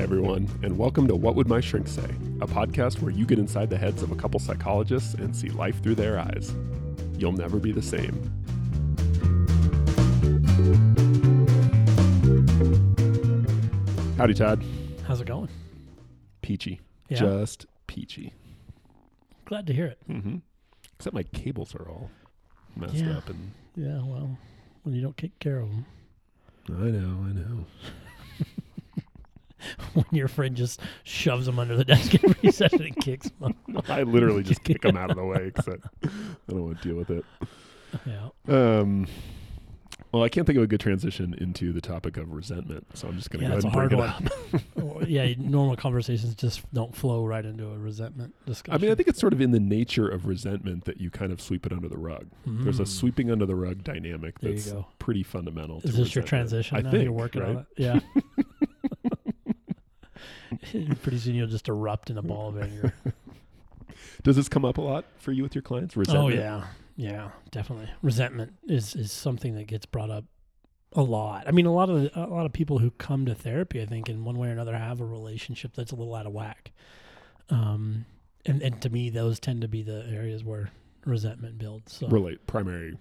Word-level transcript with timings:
Hi, 0.00 0.04
everyone, 0.04 0.48
and 0.62 0.78
welcome 0.78 1.06
to 1.08 1.14
What 1.14 1.34
Would 1.34 1.46
My 1.46 1.60
Shrink 1.60 1.86
Say, 1.86 2.08
a 2.40 2.46
podcast 2.46 3.02
where 3.02 3.12
you 3.12 3.26
get 3.26 3.38
inside 3.38 3.68
the 3.68 3.76
heads 3.76 4.02
of 4.02 4.10
a 4.10 4.14
couple 4.16 4.40
psychologists 4.40 5.12
and 5.12 5.36
see 5.36 5.50
life 5.50 5.82
through 5.82 5.96
their 5.96 6.18
eyes. 6.18 6.54
You'll 7.18 7.32
never 7.32 7.58
be 7.58 7.70
the 7.70 7.82
same. 7.82 8.16
Howdy, 14.18 14.34
Todd. 14.34 14.62
How's 15.06 15.20
it 15.22 15.26
going? 15.26 15.48
Peachy. 16.42 16.80
Yeah. 17.08 17.18
Just 17.18 17.64
peachy. 17.86 18.34
Glad 19.46 19.66
to 19.66 19.72
hear 19.72 19.86
it. 19.86 19.98
hmm 20.06 20.36
Except 20.96 21.14
my 21.14 21.22
cables 21.22 21.74
are 21.74 21.88
all 21.88 22.10
messed 22.76 22.96
Yeah. 22.96 23.16
up, 23.16 23.28
and 23.30 23.52
Yeah, 23.76 24.02
well, 24.04 24.36
when 24.82 24.94
you 24.94 25.00
don't 25.00 25.16
take 25.16 25.38
care 25.38 25.60
of 25.60 25.70
them, 25.70 25.86
I 26.68 26.90
know, 26.90 27.24
I 27.26 27.32
know. 27.32 27.64
when 29.94 30.04
your 30.12 30.28
friend 30.28 30.56
just 30.56 30.80
shoves 31.04 31.46
them 31.46 31.58
under 31.58 31.76
the 31.76 31.84
desk 31.84 32.14
every 32.22 32.52
session 32.52 32.82
and 32.82 32.96
kicks 32.96 33.30
them. 33.40 33.54
I 33.88 34.02
literally 34.02 34.42
just 34.42 34.62
kick 34.64 34.82
them 34.82 34.96
out 34.96 35.10
of 35.10 35.16
the 35.16 35.24
way 35.24 35.46
because 35.54 35.68
I, 35.68 35.72
I 36.04 36.08
don't 36.48 36.64
want 36.64 36.82
to 36.82 36.88
deal 36.88 36.96
with 36.96 37.10
it. 37.10 37.24
Yeah. 38.06 38.28
Um, 38.48 39.06
well, 40.12 40.24
I 40.24 40.28
can't 40.28 40.44
think 40.44 40.56
of 40.56 40.64
a 40.64 40.66
good 40.66 40.80
transition 40.80 41.34
into 41.38 41.72
the 41.72 41.80
topic 41.80 42.16
of 42.16 42.32
resentment, 42.32 42.84
so 42.94 43.06
I'm 43.06 43.16
just 43.16 43.30
going 43.30 43.44
to 43.44 43.50
Yeah, 43.54 43.60
go 43.60 43.68
ahead 43.68 43.90
and 43.90 43.90
bring 43.90 44.82
it 44.82 44.82
one. 44.82 44.98
up. 45.02 45.08
Yeah, 45.08 45.32
normal 45.38 45.76
conversations 45.76 46.34
just 46.34 46.62
don't 46.74 46.92
flow 46.94 47.24
right 47.24 47.44
into 47.44 47.68
a 47.70 47.78
resentment 47.78 48.34
discussion. 48.44 48.74
I 48.74 48.82
mean, 48.82 48.90
I 48.90 48.96
think 48.96 49.06
it's 49.08 49.20
sort 49.20 49.32
of 49.32 49.40
in 49.40 49.52
the 49.52 49.60
nature 49.60 50.08
of 50.08 50.26
resentment 50.26 50.84
that 50.86 51.00
you 51.00 51.10
kind 51.10 51.30
of 51.30 51.40
sweep 51.40 51.64
it 51.64 51.72
under 51.72 51.88
the 51.88 51.96
rug. 51.98 52.26
There's 52.44 52.80
a 52.80 52.84
Mm. 52.84 52.88
sweeping 52.88 53.30
under 53.30 53.46
the 53.46 53.54
rug 53.54 53.84
dynamic 53.84 54.40
There 54.40 54.52
that's 54.52 54.72
pretty 54.98 55.22
fundamental. 55.22 55.80
Is 55.84 55.96
this 55.96 56.12
your 56.14 56.24
transition 56.24 56.76
I 56.84 56.90
think 56.90 57.04
You're 57.04 57.12
working 57.12 57.42
right? 57.42 57.50
on 57.50 57.56
it? 57.58 57.66
Yeah. 57.76 58.00
Pretty 61.02 61.18
soon 61.18 61.34
you'll 61.34 61.46
just 61.46 61.68
erupt 61.68 62.10
in 62.10 62.18
a 62.18 62.22
ball 62.22 62.48
of 62.48 62.60
anger. 62.60 62.92
Does 64.22 64.36
this 64.36 64.48
come 64.48 64.64
up 64.64 64.78
a 64.78 64.82
lot 64.82 65.04
for 65.18 65.32
you 65.32 65.42
with 65.42 65.54
your 65.54 65.62
clients? 65.62 65.96
Resentment? 65.96 66.34
Oh 66.34 66.36
yeah, 66.36 66.64
yeah, 66.96 67.30
definitely. 67.50 67.88
Resentment 68.02 68.52
is 68.68 68.94
is 68.94 69.12
something 69.12 69.54
that 69.54 69.66
gets 69.66 69.86
brought 69.86 70.10
up 70.10 70.24
a 70.92 71.02
lot. 71.02 71.44
I 71.46 71.52
mean, 71.52 71.66
a 71.66 71.72
lot 71.72 71.88
of 71.88 72.10
a 72.14 72.26
lot 72.26 72.46
of 72.46 72.52
people 72.52 72.78
who 72.78 72.90
come 72.92 73.26
to 73.26 73.34
therapy, 73.34 73.80
I 73.80 73.86
think, 73.86 74.08
in 74.08 74.24
one 74.24 74.38
way 74.38 74.48
or 74.48 74.52
another, 74.52 74.76
have 74.76 75.00
a 75.00 75.04
relationship 75.04 75.72
that's 75.74 75.92
a 75.92 75.96
little 75.96 76.14
out 76.14 76.26
of 76.26 76.32
whack. 76.32 76.72
Um, 77.48 78.06
and 78.46 78.62
and 78.62 78.80
to 78.82 78.90
me, 78.90 79.10
those 79.10 79.40
tend 79.40 79.62
to 79.62 79.68
be 79.68 79.82
the 79.82 80.06
areas 80.10 80.44
where 80.44 80.70
resentment 81.04 81.58
builds. 81.58 81.92
So 81.92 82.08
Relate 82.08 82.46
primary. 82.46 82.96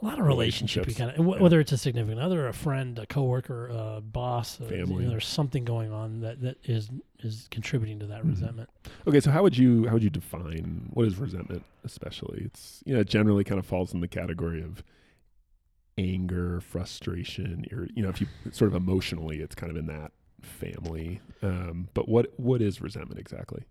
A 0.00 0.04
lot 0.04 0.18
of 0.18 0.26
relationship, 0.26 0.88
you 0.88 0.94
kind 0.94 1.10
of 1.10 1.18
yeah. 1.18 1.40
whether 1.42 1.60
it's 1.60 1.72
a 1.72 1.78
significant 1.78 2.20
other, 2.20 2.48
a 2.48 2.52
friend, 2.52 2.98
a 2.98 3.06
coworker, 3.06 3.68
a 3.68 4.00
boss, 4.00 4.60
uh, 4.60 4.64
you 4.66 4.86
know, 4.86 5.10
there's 5.10 5.26
something 5.26 5.64
going 5.64 5.92
on 5.92 6.20
that 6.20 6.40
that 6.40 6.56
is 6.64 6.88
is 7.20 7.48
contributing 7.50 7.98
to 8.00 8.06
that 8.06 8.22
Mhm. 8.22 8.30
resentment. 8.30 8.70
Okay, 9.06 9.20
so 9.20 9.30
how 9.30 9.42
would 9.42 9.58
you 9.58 9.86
how 9.86 9.94
would 9.94 10.02
you 10.02 10.10
define 10.10 10.88
what 10.94 11.06
is 11.06 11.16
resentment? 11.18 11.64
Especially, 11.84 12.42
it's 12.44 12.82
you 12.86 12.94
know 12.94 13.00
it 13.00 13.08
generally 13.08 13.44
kind 13.44 13.58
of 13.58 13.66
falls 13.66 13.92
in 13.92 14.00
the 14.00 14.08
category 14.08 14.62
of 14.62 14.82
anger, 15.98 16.60
frustration, 16.60 17.66
or 17.72 17.88
you 17.94 18.02
know 18.02 18.08
if 18.08 18.20
you 18.20 18.26
sort 18.52 18.70
of 18.70 18.74
emotionally, 18.74 19.40
it's 19.40 19.54
kind 19.54 19.70
of 19.70 19.76
in 19.76 19.86
that 19.86 20.12
family. 20.40 21.20
Um, 21.42 21.88
but 21.94 22.08
what 22.08 22.32
what 22.38 22.62
is 22.62 22.80
resentment 22.80 23.20
exactly? 23.20 23.64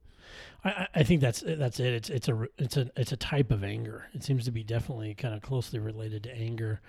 I, 0.64 0.88
I- 0.96 1.04
think 1.04 1.22
that's 1.22 1.42
that's 1.46 1.80
it. 1.80 1.94
It's 1.94 2.10
it's 2.10 2.28
a 2.28 2.48
it's 2.58 2.78
a 2.78 2.90
it's 2.96 3.12
a 3.12 3.18
type 3.18 3.52
of 3.52 3.64
anger. 3.64 4.08
It 4.14 4.24
seems 4.24 4.46
to 4.46 4.52
be 4.52 4.64
definitely 4.64 5.14
kind 5.14 5.34
of 5.34 5.42
closely 5.42 5.80
related 5.80 6.24
to 6.24 6.36
anger, 6.36 6.82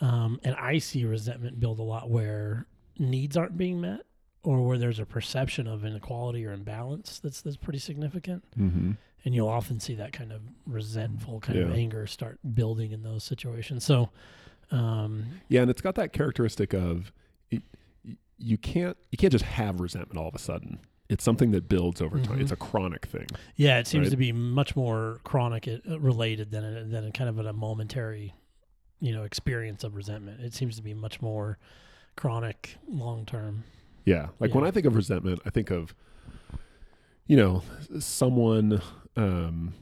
um, 0.00 0.40
and 0.44 0.54
I 0.56 0.78
see 0.78 1.04
resentment 1.04 1.60
build 1.60 1.78
a 1.78 1.82
lot 1.82 2.10
where 2.10 2.66
needs 2.98 3.36
aren't 3.36 3.56
being 3.56 3.80
met, 3.80 4.00
or 4.42 4.60
where 4.66 4.78
there's 4.78 4.98
a 4.98 5.06
perception 5.06 5.66
of 5.66 5.84
inequality 5.84 6.44
or 6.44 6.52
imbalance 6.52 7.18
that's 7.20 7.40
that's 7.42 7.56
pretty 7.56 7.78
significant. 7.78 8.44
Mm-hmm. 8.58 8.92
And 9.24 9.34
you'll 9.36 9.48
often 9.48 9.78
see 9.78 9.94
that 9.94 10.12
kind 10.12 10.32
of 10.32 10.40
resentful 10.66 11.38
kind 11.38 11.56
of 11.60 11.72
anger 11.72 12.08
start 12.08 12.40
building 12.54 12.90
in 12.90 13.04
those 13.04 13.22
situations. 13.22 13.84
So, 13.84 14.10
um, 14.72 15.26
Yeah, 15.48 15.62
and 15.62 15.70
it's 15.70 15.80
got 15.80 15.94
that 15.94 16.12
characteristic 16.12 16.72
of 16.74 17.12
it, 17.48 17.62
you 18.38 18.58
can't 18.58 18.96
you 19.12 19.18
can't 19.18 19.30
just 19.30 19.44
have 19.44 19.80
resentment 19.80 20.18
all 20.18 20.26
of 20.28 20.34
a 20.34 20.40
sudden. 20.40 20.80
It's 21.12 21.22
something 21.24 21.50
that 21.50 21.68
builds 21.68 22.00
over 22.00 22.18
time. 22.18 22.38
Mhm. 22.38 22.42
It's 22.42 22.52
a 22.52 22.56
chronic 22.56 23.06
thing. 23.06 23.26
yeah, 23.56 23.78
it 23.78 23.86
seems 23.86 24.06
Right. 24.06 24.10
to 24.12 24.16
be 24.16 24.32
much 24.32 24.74
more 24.74 25.20
chronic 25.24 25.68
uh, 25.68 26.00
related 26.00 26.50
than 26.50 26.64
a, 26.64 26.84
than 26.84 27.04
a 27.04 27.12
kind 27.12 27.28
of 27.28 27.38
a 27.38 27.52
momentary, 27.52 28.32
you 28.98 29.12
know, 29.12 29.22
experience 29.24 29.84
of 29.84 29.94
resentment. 29.94 30.40
It 30.40 30.54
seems 30.54 30.76
to 30.76 30.82
be 30.82 30.94
much 30.94 31.20
more 31.20 31.58
chronic, 32.16 32.76
long 32.88 33.26
term. 33.26 33.64
Yeah. 34.06 34.28
Like 34.40 34.54
when 34.54 34.64
I 34.64 34.70
think 34.70 34.86
of 34.86 34.96
resentment, 34.96 35.40
I 35.44 35.50
think 35.50 35.70
of, 35.70 35.94
you 37.26 37.36
know, 37.36 37.62
someone 38.00 38.80
um, 39.16 39.74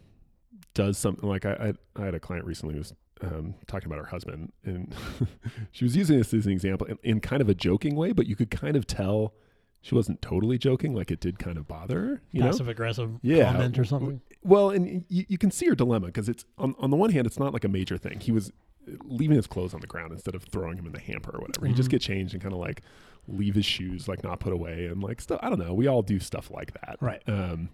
does 0.75 0.99
something 0.99 1.29
like 1.29 1.45
I, 1.47 1.73
I, 1.97 2.01
I 2.03 2.05
had 2.07 2.15
a 2.15 2.21
client 2.21 2.45
recently 2.45 2.75
who 2.75 2.81
was 2.81 2.93
um, 3.23 3.55
talking 3.67 3.87
about 3.87 3.99
her 3.99 4.07
husband 4.07 4.53
and 4.65 4.95
she 5.73 5.85
was 5.85 5.95
using 5.97 6.19
this 6.19 6.33
as 6.35 6.47
an 6.47 6.53
example 6.53 6.87
in, 6.89 6.99
in 7.03 7.21
kind 7.21 7.41
of 7.41 7.49
a 7.49 7.55
joking 7.55 7.95
way, 7.95 8.13
but 8.13 8.27
you 8.27 8.35
could 8.37 8.51
kind 8.51 8.77
of 8.77 8.87
tell 8.87 9.33
she 9.83 9.95
wasn't 9.95 10.21
totally 10.23 10.59
joking. 10.59 10.95
Like 10.95 11.11
it 11.11 11.21
did 11.21 11.39
kind 11.39 11.57
of 11.59 11.67
bother 11.69 12.01
her, 12.01 12.23
you 12.33 12.41
know? 12.41 12.47
Passive 12.51 12.69
aggressive 12.69 13.13
Yeah. 13.23 13.53
comment 13.53 13.79
or 13.79 13.85
something. 13.85 14.21
Well, 14.43 14.71
and 14.71 15.05
you, 15.09 15.25
you 15.29 15.39
can 15.39 15.51
see 15.51 15.67
her 15.67 15.75
dilemma 15.75 16.07
because 16.07 16.29
it's 16.29 16.45
on, 16.59 16.75
on 16.79 16.91
the 16.91 16.97
one 16.97 17.11
hand, 17.11 17.27
it's 17.27 17.39
not 17.39 17.53
like 17.53 17.65
a 17.65 17.69
major 17.69 17.97
thing. 17.99 18.21
He 18.21 18.33
was 18.33 18.53
leaving 19.05 19.37
his 19.37 19.47
clothes 19.47 19.75
on 19.75 19.81
the 19.81 19.87
ground 19.87 20.13
instead 20.13 20.35
of 20.35 20.43
throwing 20.45 20.77
him 20.79 20.87
in 20.87 20.93
the 20.93 21.01
hamper 21.01 21.31
or 21.37 21.41
whatever. 21.41 21.67
He 21.67 21.75
just 21.75 21.89
Mhm. 21.89 21.93
get 21.93 22.01
changed 22.03 22.33
and 22.35 22.43
kind 22.43 22.53
of 22.55 22.61
like 22.61 22.83
leave 23.29 23.55
his 23.55 23.67
shoes 23.67 24.09
like 24.09 24.25
not 24.25 24.41
put 24.41 24.53
away 24.53 24.87
and 24.87 25.03
like 25.03 25.21
stuff. 25.21 25.39
I 25.43 25.49
don't 25.51 25.59
know. 25.59 25.75
We 25.75 25.87
all 25.87 26.03
do 26.03 26.19
stuff 26.19 26.51
like 26.51 26.73
that. 26.73 26.97
Right. 27.01 27.23
Um, 27.27 27.69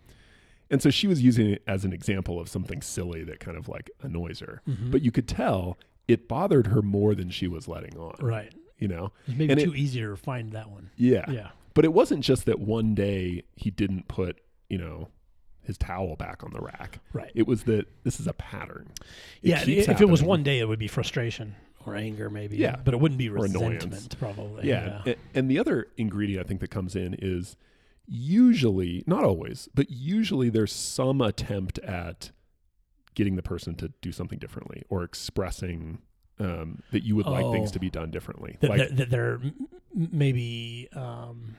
and 0.71 0.83
so 0.83 0.91
she 0.91 1.07
was 1.07 1.23
using 1.23 1.49
it 1.51 1.63
as 1.69 1.85
an 1.85 1.93
example 1.93 2.41
of 2.41 2.49
something 2.49 2.83
silly 2.83 3.23
that 3.25 3.39
kind 3.41 3.57
of 3.57 3.69
like 3.69 3.89
annoys 4.03 4.41
her. 4.41 4.61
Mhm. 4.69 4.91
But 4.91 5.03
you 5.03 5.13
could 5.13 5.29
tell 5.29 5.79
it 6.09 6.27
bothered 6.29 6.67
her 6.69 6.83
more 6.83 7.15
than 7.15 7.31
she 7.31 7.47
was 7.49 7.69
letting 7.69 7.97
on. 7.97 8.17
right. 8.21 8.53
You 8.79 8.89
know? 8.89 9.13
It's 9.27 9.39
maybe 9.39 9.53
And 9.53 9.61
it- 9.61 9.65
too 9.65 9.75
easy 9.75 10.01
to 10.01 10.17
find 10.17 10.53
that 10.53 10.69
one. 10.71 10.91
Yeah. 10.97 11.25
Yeah. 11.31 11.51
But 11.77 11.85
it 11.85 11.93
wasn't 11.93 12.25
just 12.25 12.47
that 12.47 12.59
one 12.59 12.95
day 12.97 13.45
he 13.55 13.71
didn't 13.71 14.09
put, 14.09 14.41
you 14.69 14.79
know, 14.79 15.11
his 15.63 15.77
towel 15.79 16.17
back 16.17 16.43
on 16.43 16.53
the 16.53 16.61
rack. 16.61 16.99
Right. 17.13 17.31
It 17.35 17.47
was 17.47 17.63
that 17.65 17.87
this 18.03 18.19
is 18.19 18.27
a 18.27 18.33
pattern. 18.33 18.91
It 19.43 19.69
yeah. 19.69 19.93
If 19.93 20.01
it 20.01 20.09
was 20.09 20.23
one 20.23 20.43
day, 20.43 20.59
it 20.59 20.67
would 20.67 20.79
be 20.79 20.89
frustration 20.89 21.55
or 21.85 21.95
anger, 21.95 22.31
maybe. 22.31 22.57
Yeah. 22.57 22.77
But 22.85 22.95
it 22.95 23.01
wouldn't 23.01 23.19
be 23.19 23.29
resentment, 23.29 24.19
probably. 24.19 24.67
Yeah. 24.69 25.03
a- 25.07 25.17
And 25.35 25.51
the 25.51 25.59
other 25.59 25.87
ingredient 25.97 26.45
I 26.45 26.49
think 26.49 26.61
that 26.61 26.71
comes 26.71 26.97
in 26.97 27.15
is 27.21 27.57
usually, 28.07 29.05
not 29.07 29.25
always, 29.25 29.69
but 29.75 29.91
usually 29.91 30.49
there's 30.49 30.73
some 30.73 31.21
attempt 31.21 31.79
at 31.81 32.31
getting 33.15 33.37
the 33.37 33.43
person 33.43 33.75
to 33.77 33.93
do 34.01 34.13
something 34.13 34.39
differently 34.39 34.83
or 34.89 35.03
expressing 35.03 35.99
um, 36.39 36.83
that 36.93 37.03
you 37.03 37.17
would 37.17 37.27
like 37.27 37.51
things 37.53 37.71
Oh. 37.71 37.73
to 37.75 37.79
be 37.81 37.91
done 37.91 38.11
differently. 38.11 38.57
that, 38.61 38.71
like, 38.71 38.89
that, 38.97 39.11
that 39.11 39.19
m- 39.21 39.69
maybe 40.13 40.87
um, 40.93 41.57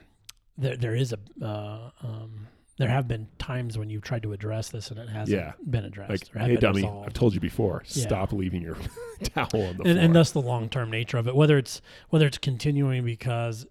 there 0.58 0.78
there 0.78 0.96
is 0.96 1.14
a 1.14 1.20
uh, 1.46 1.90
um, 2.02 2.48
there 2.78 2.90
have 2.90 3.08
been 3.08 3.28
times 3.40 3.76
when 3.78 3.90
you've 3.90 4.04
tried 4.04 4.22
to 4.22 4.34
address 4.34 4.70
this 4.70 4.92
and 4.92 5.00
it 5.00 5.10
hasn't 5.10 5.36
Yeah. 5.36 5.54
been 5.68 5.84
addressed. 5.86 6.12
like, 6.12 6.36
or 6.36 6.40
hey, 6.40 6.52
been 6.54 6.60
dummy, 6.60 6.82
resolved. 6.84 7.08
I've 7.08 7.14
told 7.14 7.34
you 7.34 7.40
before, 7.40 7.82
Yeah. 7.88 8.04
stop 8.06 8.32
leaving 8.34 8.62
your 8.62 8.76
towel 9.24 9.48
on 9.52 9.52
the 9.52 9.66
and, 9.68 9.76
floor. 9.84 9.98
and 9.98 10.16
thus 10.16 10.30
the 10.32 10.42
long 10.44 10.70
term 10.70 10.92
nature 10.92 11.18
of 11.18 11.28
it. 11.28 11.36
Whether 11.36 11.58
it's 11.58 11.82
whether 12.10 12.28
it's 12.28 12.38
continuing 12.38 13.04
because 13.04 13.66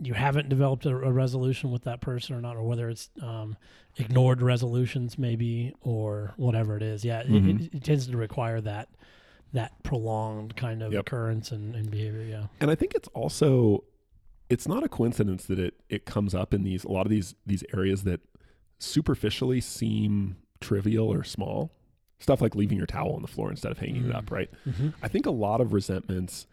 you 0.00 0.14
haven't 0.14 0.48
developed 0.48 0.86
a, 0.86 0.90
a 0.96 1.12
resolution 1.12 1.70
with 1.70 1.82
that 1.84 2.00
person 2.00 2.34
or 2.34 2.40
not, 2.40 2.56
or 2.56 2.62
whether 2.62 2.88
it's 2.88 3.10
um, 3.20 3.56
ignored 3.98 4.40
resolutions 4.40 5.18
maybe 5.18 5.74
or 5.82 6.32
whatever 6.36 6.76
it 6.78 6.82
is. 6.82 7.04
Yeah, 7.04 7.20
it- 7.20 7.28
Mhm. 7.28 7.66
it, 7.66 7.74
it 7.74 7.84
tends 7.84 8.06
to 8.06 8.16
require 8.16 8.60
that 8.62 8.88
that 9.52 9.82
prolonged 9.82 10.54
kind 10.56 10.80
of 10.82 10.92
Yep. 10.92 11.00
occurrence 11.00 11.50
and, 11.52 11.74
and 11.74 11.90
behavior. 11.90 12.22
Yeah. 12.22 12.46
and 12.60 12.70
I 12.70 12.74
think 12.74 12.94
it's 12.94 13.08
also 13.08 13.82
it's 14.50 14.68
not 14.68 14.82
a 14.84 14.88
coincidence 14.88 15.46
that 15.46 15.58
it 15.58 15.74
it 15.88 16.04
comes 16.04 16.34
up 16.34 16.52
in 16.52 16.62
these 16.64 16.84
a 16.84 16.90
lot 16.90 17.06
of 17.06 17.10
these 17.10 17.34
these 17.46 17.64
areas 17.72 18.04
that 18.04 18.20
superficially 18.78 19.60
seem 19.60 20.36
trivial 20.60 21.10
or 21.10 21.24
small. 21.24 21.70
Stuff 22.18 22.42
like 22.42 22.54
leaving 22.54 22.76
your 22.76 22.86
towel 22.86 23.14
on 23.14 23.22
the 23.22 23.28
floor 23.28 23.48
instead 23.50 23.72
of 23.72 23.78
hanging 23.78 24.04
it 24.04 24.12
Mm. 24.12 24.16
up, 24.16 24.30
right? 24.30 24.50
Mm-hmm. 24.68 24.88
I 25.02 25.08
think 25.08 25.24
a 25.24 25.30
lot 25.30 25.62
of 25.62 25.72
resentments 25.72 26.46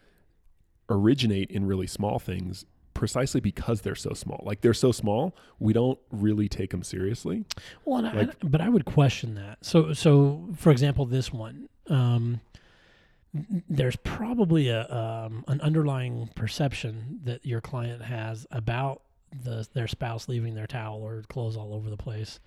originate 0.89 1.51
in 1.51 1.65
really 1.65 1.88
small 1.88 2.19
things 2.19 2.65
precisely 2.94 3.39
because 3.41 3.81
they're 3.81 3.94
so 3.95 4.13
small. 4.13 4.41
Like 4.45 4.61
they're 4.61 4.73
so 4.73 4.91
small, 4.91 5.35
we 5.59 5.73
don't 5.73 5.99
really 6.11 6.47
take 6.47 6.71
them 6.71 6.83
seriously. 6.83 7.45
Well, 7.85 8.03
and 8.05 8.07
I- 8.31 8.33
but 8.44 8.61
I 8.61 8.69
would 8.69 8.85
question 8.85 9.35
that. 9.35 9.57
So, 9.63 9.94
so 9.94 10.47
for 10.55 10.71
example, 10.71 11.05
this 11.05 11.31
one, 11.31 11.67
um, 11.89 12.39
there's 13.69 13.95
probably 13.97 14.69
a 14.69 14.89
um, 14.89 15.44
an 15.47 15.62
underlying 15.62 16.29
perception 16.35 17.19
that 17.24 17.45
your 17.45 17.62
client 17.62 18.01
has 18.01 18.47
about 18.51 19.01
the 19.44 19.68
their 19.74 19.88
spouse 19.88 20.27
leaving 20.27 20.56
their 20.56 20.68
towel 20.68 21.01
or 21.01 21.24
clothes 21.29 21.57
all 21.57 21.74
over 21.74 21.89
the 21.89 21.97
place, 21.97 22.39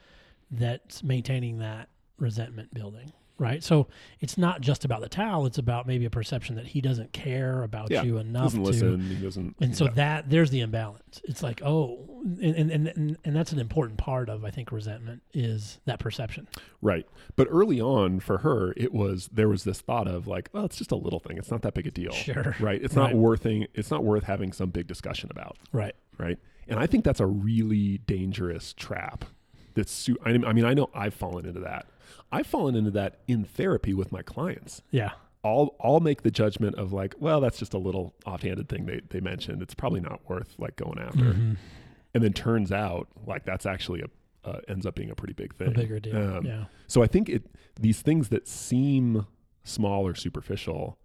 that's 0.50 1.02
maintaining 1.02 1.58
that 1.58 1.88
resentment 2.18 2.72
building. 2.74 3.12
Right? 3.40 3.64
So 3.64 3.88
it's 4.20 4.38
not 4.38 4.60
just 4.60 4.84
about 4.84 5.00
the 5.00 5.08
towel; 5.08 5.46
it's 5.46 5.58
about 5.58 5.86
maybe 5.88 6.04
a 6.04 6.10
perception 6.10 6.54
that 6.56 6.66
he 6.68 6.80
doesn't 6.80 7.12
care 7.12 7.64
about 7.64 7.90
Yeah, 7.90 8.02
you 8.02 8.18
enough 8.18 8.44
doesn't 8.54 8.60
to. 8.62 8.66
listen. 8.70 9.00
He 9.00 9.16
doesn't. 9.16 9.56
And 9.60 9.76
so 9.76 9.86
yeah. 9.86 9.90
that 9.94 10.30
there's 10.30 10.50
the 10.50 10.60
imbalance. 10.60 11.20
It's 11.24 11.42
like, 11.42 11.60
oh, 11.64 12.06
and, 12.40 12.54
and 12.54 12.70
and 12.70 12.86
and 12.88 13.16
and 13.24 13.34
that's 13.34 13.50
an 13.50 13.58
important 13.58 13.98
part 13.98 14.28
of 14.28 14.44
I 14.44 14.50
think 14.50 14.70
resentment 14.70 15.22
is 15.34 15.80
that 15.86 15.98
perception. 15.98 16.46
Right. 16.80 17.06
But 17.34 17.48
early 17.50 17.80
on 17.80 18.20
for 18.20 18.38
her, 18.38 18.72
it 18.76 18.92
was 18.92 19.28
there 19.32 19.48
was 19.48 19.64
this 19.64 19.80
thought 19.80 20.06
of 20.06 20.26
like, 20.28 20.50
well, 20.52 20.64
it's 20.66 20.76
just 20.76 20.92
a 20.92 20.96
little 20.96 21.18
thing. 21.18 21.38
It's 21.38 21.50
not 21.50 21.62
that 21.62 21.74
big 21.74 21.86
a 21.88 21.90
deal. 21.90 22.12
Sure. 22.12 22.54
Right. 22.60 22.80
It's 22.80 22.94
Right. 22.94 23.12
not 23.12 23.14
worth 23.14 23.46
it's 23.46 23.90
not 23.90 24.04
worth 24.04 24.24
having 24.24 24.52
some 24.52 24.70
big 24.70 24.86
discussion 24.86 25.30
about. 25.32 25.56
Right. 25.72 25.94
Right. 26.18 26.38
And 26.68 26.78
I 26.78 26.86
think 26.86 27.04
that's 27.04 27.20
a 27.20 27.26
really 27.26 27.98
dangerous 27.98 28.74
trap. 28.74 29.24
That's 29.80 29.92
su- 29.92 30.18
I 30.24 30.32
mean, 30.36 30.64
I 30.64 30.74
know 30.74 30.90
I've 30.94 31.14
fallen 31.14 31.46
into 31.46 31.60
that. 31.60 31.86
I've 32.30 32.46
fallen 32.46 32.74
into 32.74 32.90
that 32.92 33.20
in 33.26 33.44
therapy 33.44 33.94
with 33.94 34.12
my 34.12 34.22
clients. 34.22 34.82
Yeah. 34.90 35.12
I'll 35.42 35.74
I'll 35.82 36.00
make 36.00 36.22
the 36.22 36.30
judgment 36.30 36.76
of 36.76 36.92
like, 36.92 37.14
well, 37.18 37.40
that's 37.40 37.58
just 37.58 37.72
a 37.72 37.78
little 37.78 38.14
offhanded 38.26 38.68
thing 38.68 38.84
they, 38.86 39.00
they 39.08 39.20
mentioned. 39.20 39.62
It's 39.62 39.72
probably 39.74 40.00
not 40.00 40.20
worth 40.28 40.54
like 40.58 40.76
going 40.76 40.98
after. 40.98 41.32
Mhm. 41.32 41.56
And 42.14 42.22
then 42.22 42.32
turns 42.34 42.70
out 42.72 43.08
like 43.26 43.44
that's 43.46 43.64
actually 43.66 44.02
a 44.02 44.06
uh, 44.48 44.60
ends 44.68 44.84
up 44.86 44.94
being 44.94 45.10
a 45.10 45.14
pretty 45.14 45.34
big 45.34 45.54
thing. 45.54 45.68
A 45.68 45.70
bigger 45.72 45.98
deal. 46.00 46.16
Um, 46.16 46.46
yeah. 46.46 46.64
So 46.88 47.02
I 47.02 47.06
think 47.06 47.28
it 47.28 47.44
these 47.80 48.02
things 48.02 48.28
that 48.28 48.46
seem 48.48 49.26
small 49.64 50.06
or 50.06 50.14
superficial 50.14 50.98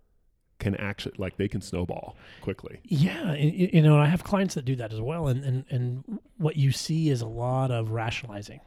can 0.59 0.75
actually 0.75 1.15
like 1.17 1.37
they 1.37 1.47
can 1.47 1.61
snowball 1.61 2.15
quickly. 2.41 2.79
Yeah, 2.83 3.31
and, 3.31 3.51
y- 3.51 3.69
you 3.73 3.81
know, 3.81 3.97
I 3.97 4.05
have 4.05 4.23
clients 4.23 4.55
that 4.55 4.65
do 4.65 4.75
that 4.77 4.93
as 4.93 5.01
well, 5.01 5.27
and 5.27 5.43
and 5.43 5.65
and 5.69 6.19
what 6.37 6.55
you 6.55 6.71
see 6.71 7.09
is 7.09 7.21
a 7.21 7.27
lot 7.27 7.71
of 7.71 7.91
rationalizing 7.91 8.61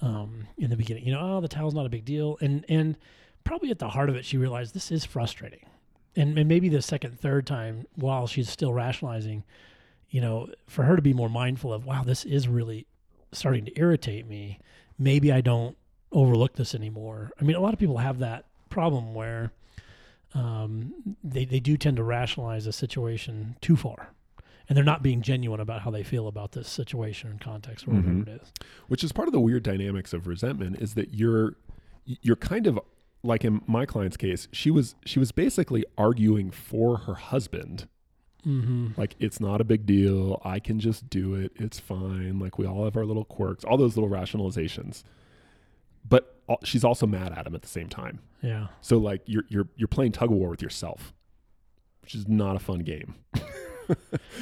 um, 0.00 0.46
in 0.58 0.70
the 0.70 0.76
beginning. 0.76 1.06
You 1.06 1.12
know, 1.12 1.36
oh, 1.36 1.40
the 1.40 1.48
towel's 1.48 1.74
not 1.74 1.86
a 1.86 1.90
big 1.90 2.04
deal, 2.04 2.38
and 2.40 2.64
and 2.68 2.96
probably 3.44 3.70
at 3.70 3.78
the 3.78 3.90
heart 3.90 4.08
of 4.08 4.16
it, 4.16 4.24
she 4.24 4.36
realized 4.38 4.74
this 4.74 4.90
is 4.90 5.04
frustrating, 5.04 5.66
and 6.16 6.38
and 6.38 6.48
maybe 6.48 6.68
the 6.68 6.82
second, 6.82 7.18
third 7.20 7.46
time, 7.46 7.86
while 7.94 8.26
she's 8.26 8.48
still 8.48 8.72
rationalizing, 8.72 9.44
you 10.10 10.20
know, 10.20 10.48
for 10.66 10.84
her 10.84 10.96
to 10.96 11.02
be 11.02 11.12
more 11.12 11.28
mindful 11.28 11.72
of, 11.72 11.84
wow, 11.84 12.02
this 12.04 12.24
is 12.24 12.48
really 12.48 12.86
starting 13.32 13.64
to 13.64 13.78
irritate 13.78 14.26
me. 14.26 14.58
Maybe 14.98 15.32
I 15.32 15.40
don't 15.40 15.76
overlook 16.10 16.54
this 16.54 16.74
anymore. 16.74 17.32
I 17.40 17.44
mean, 17.44 17.56
a 17.56 17.60
lot 17.60 17.72
of 17.72 17.78
people 17.78 17.98
have 17.98 18.18
that 18.18 18.44
problem 18.68 19.14
where 19.14 19.52
um, 20.34 20.92
they 21.22 21.44
they 21.44 21.60
do 21.60 21.76
tend 21.76 21.96
to 21.98 22.02
rationalize 22.04 22.66
a 22.66 22.72
situation 22.72 23.56
too 23.60 23.76
far, 23.76 24.08
and 24.68 24.76
they're 24.76 24.84
not 24.84 25.02
being 25.02 25.22
genuine 25.22 25.60
about 25.60 25.82
how 25.82 25.90
they 25.90 26.02
feel 26.02 26.26
about 26.28 26.52
this 26.52 26.68
situation 26.68 27.30
and 27.30 27.40
context 27.40 27.86
or 27.86 27.92
whatever 27.92 28.08
Mhm. 28.10 28.28
it 28.28 28.42
is. 28.42 28.52
Which 28.88 29.04
is 29.04 29.12
part 29.12 29.28
of 29.28 29.32
the 29.32 29.40
weird 29.40 29.62
dynamics 29.62 30.12
of 30.12 30.26
resentment 30.26 30.76
is 30.80 30.94
that 30.94 31.14
you're 31.14 31.56
you're 32.04 32.36
kind 32.36 32.66
of 32.66 32.78
like 33.22 33.44
in 33.44 33.60
my 33.66 33.86
client's 33.86 34.16
case, 34.16 34.48
she 34.52 34.70
was 34.70 34.94
she 35.04 35.18
was 35.18 35.32
basically 35.32 35.84
arguing 35.98 36.50
for 36.50 36.98
her 36.98 37.14
husband. 37.14 37.86
Mm-hmm. 38.46 38.88
Like 38.96 39.14
it's 39.20 39.38
not 39.38 39.60
a 39.60 39.64
big 39.64 39.86
deal. 39.86 40.40
I 40.44 40.58
can 40.58 40.80
just 40.80 41.08
do 41.08 41.34
it. 41.34 41.52
It's 41.54 41.78
fine. 41.78 42.40
Like 42.40 42.58
we 42.58 42.66
all 42.66 42.84
have 42.84 42.96
our 42.96 43.04
little 43.04 43.24
quirks, 43.24 43.62
all 43.64 43.76
those 43.76 43.96
little 43.96 44.10
rationalizations. 44.10 45.04
But 46.08 46.31
she's 46.64 46.84
also 46.84 47.06
mad 47.06 47.32
at 47.36 47.46
him 47.46 47.54
at 47.54 47.62
the 47.62 47.68
same 47.68 47.88
time. 47.88 48.20
Yeah. 48.42 48.68
So 48.80 48.98
like 48.98 49.22
you're 49.26 49.44
you're 49.48 49.68
you're 49.76 49.88
playing 49.88 50.12
tug 50.12 50.30
of 50.30 50.36
war 50.36 50.50
with 50.50 50.62
yourself, 50.62 51.12
which 52.02 52.14
is 52.14 52.26
not 52.28 52.56
a 52.56 52.58
fun 52.58 52.80
game. 52.80 53.14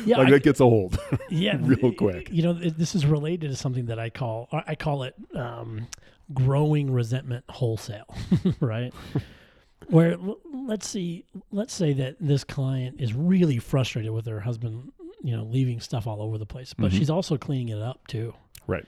Yeah. 0.05 0.19
like 0.19 0.29
I- 0.29 0.31
that 0.33 0.43
gets 0.45 0.61
old. 0.61 0.99
yeah. 1.31 1.57
real 1.61 1.93
quick. 1.93 2.29
You 2.31 2.43
know, 2.43 2.59
it, 2.61 2.79
this 2.79 2.95
is 2.95 3.05
related 3.07 3.51
to 3.51 3.57
something 3.57 3.87
that 3.87 3.99
I 3.99 4.09
call 4.11 4.49
I 4.53 4.75
call 4.75 5.03
it 5.03 5.15
um, 5.35 5.89
growing 6.33 6.91
resentment 6.93 7.45
wholesale, 7.49 8.15
right? 8.61 8.93
Where 9.89 10.17
let's 10.53 10.87
see, 10.89 11.25
let's 11.51 11.75
say 11.75 11.93
that 11.95 12.17
this 12.21 12.45
client 12.45 13.01
is 13.01 13.13
really 13.15 13.59
frustrated 13.59 14.13
with 14.13 14.27
her 14.27 14.41
husband, 14.41 14.93
you 15.23 15.37
know, 15.37 15.43
leaving 15.45 15.81
stuff 15.81 16.07
all 16.07 16.23
over 16.23 16.39
the 16.39 16.47
place, 16.47 16.73
but 16.75 16.93
Mhm. 16.93 16.99
she's 16.99 17.11
also 17.11 17.37
cleaning 17.37 17.71
it 17.71 17.83
up 17.83 18.07
too. 18.07 18.35
Right. 18.67 18.85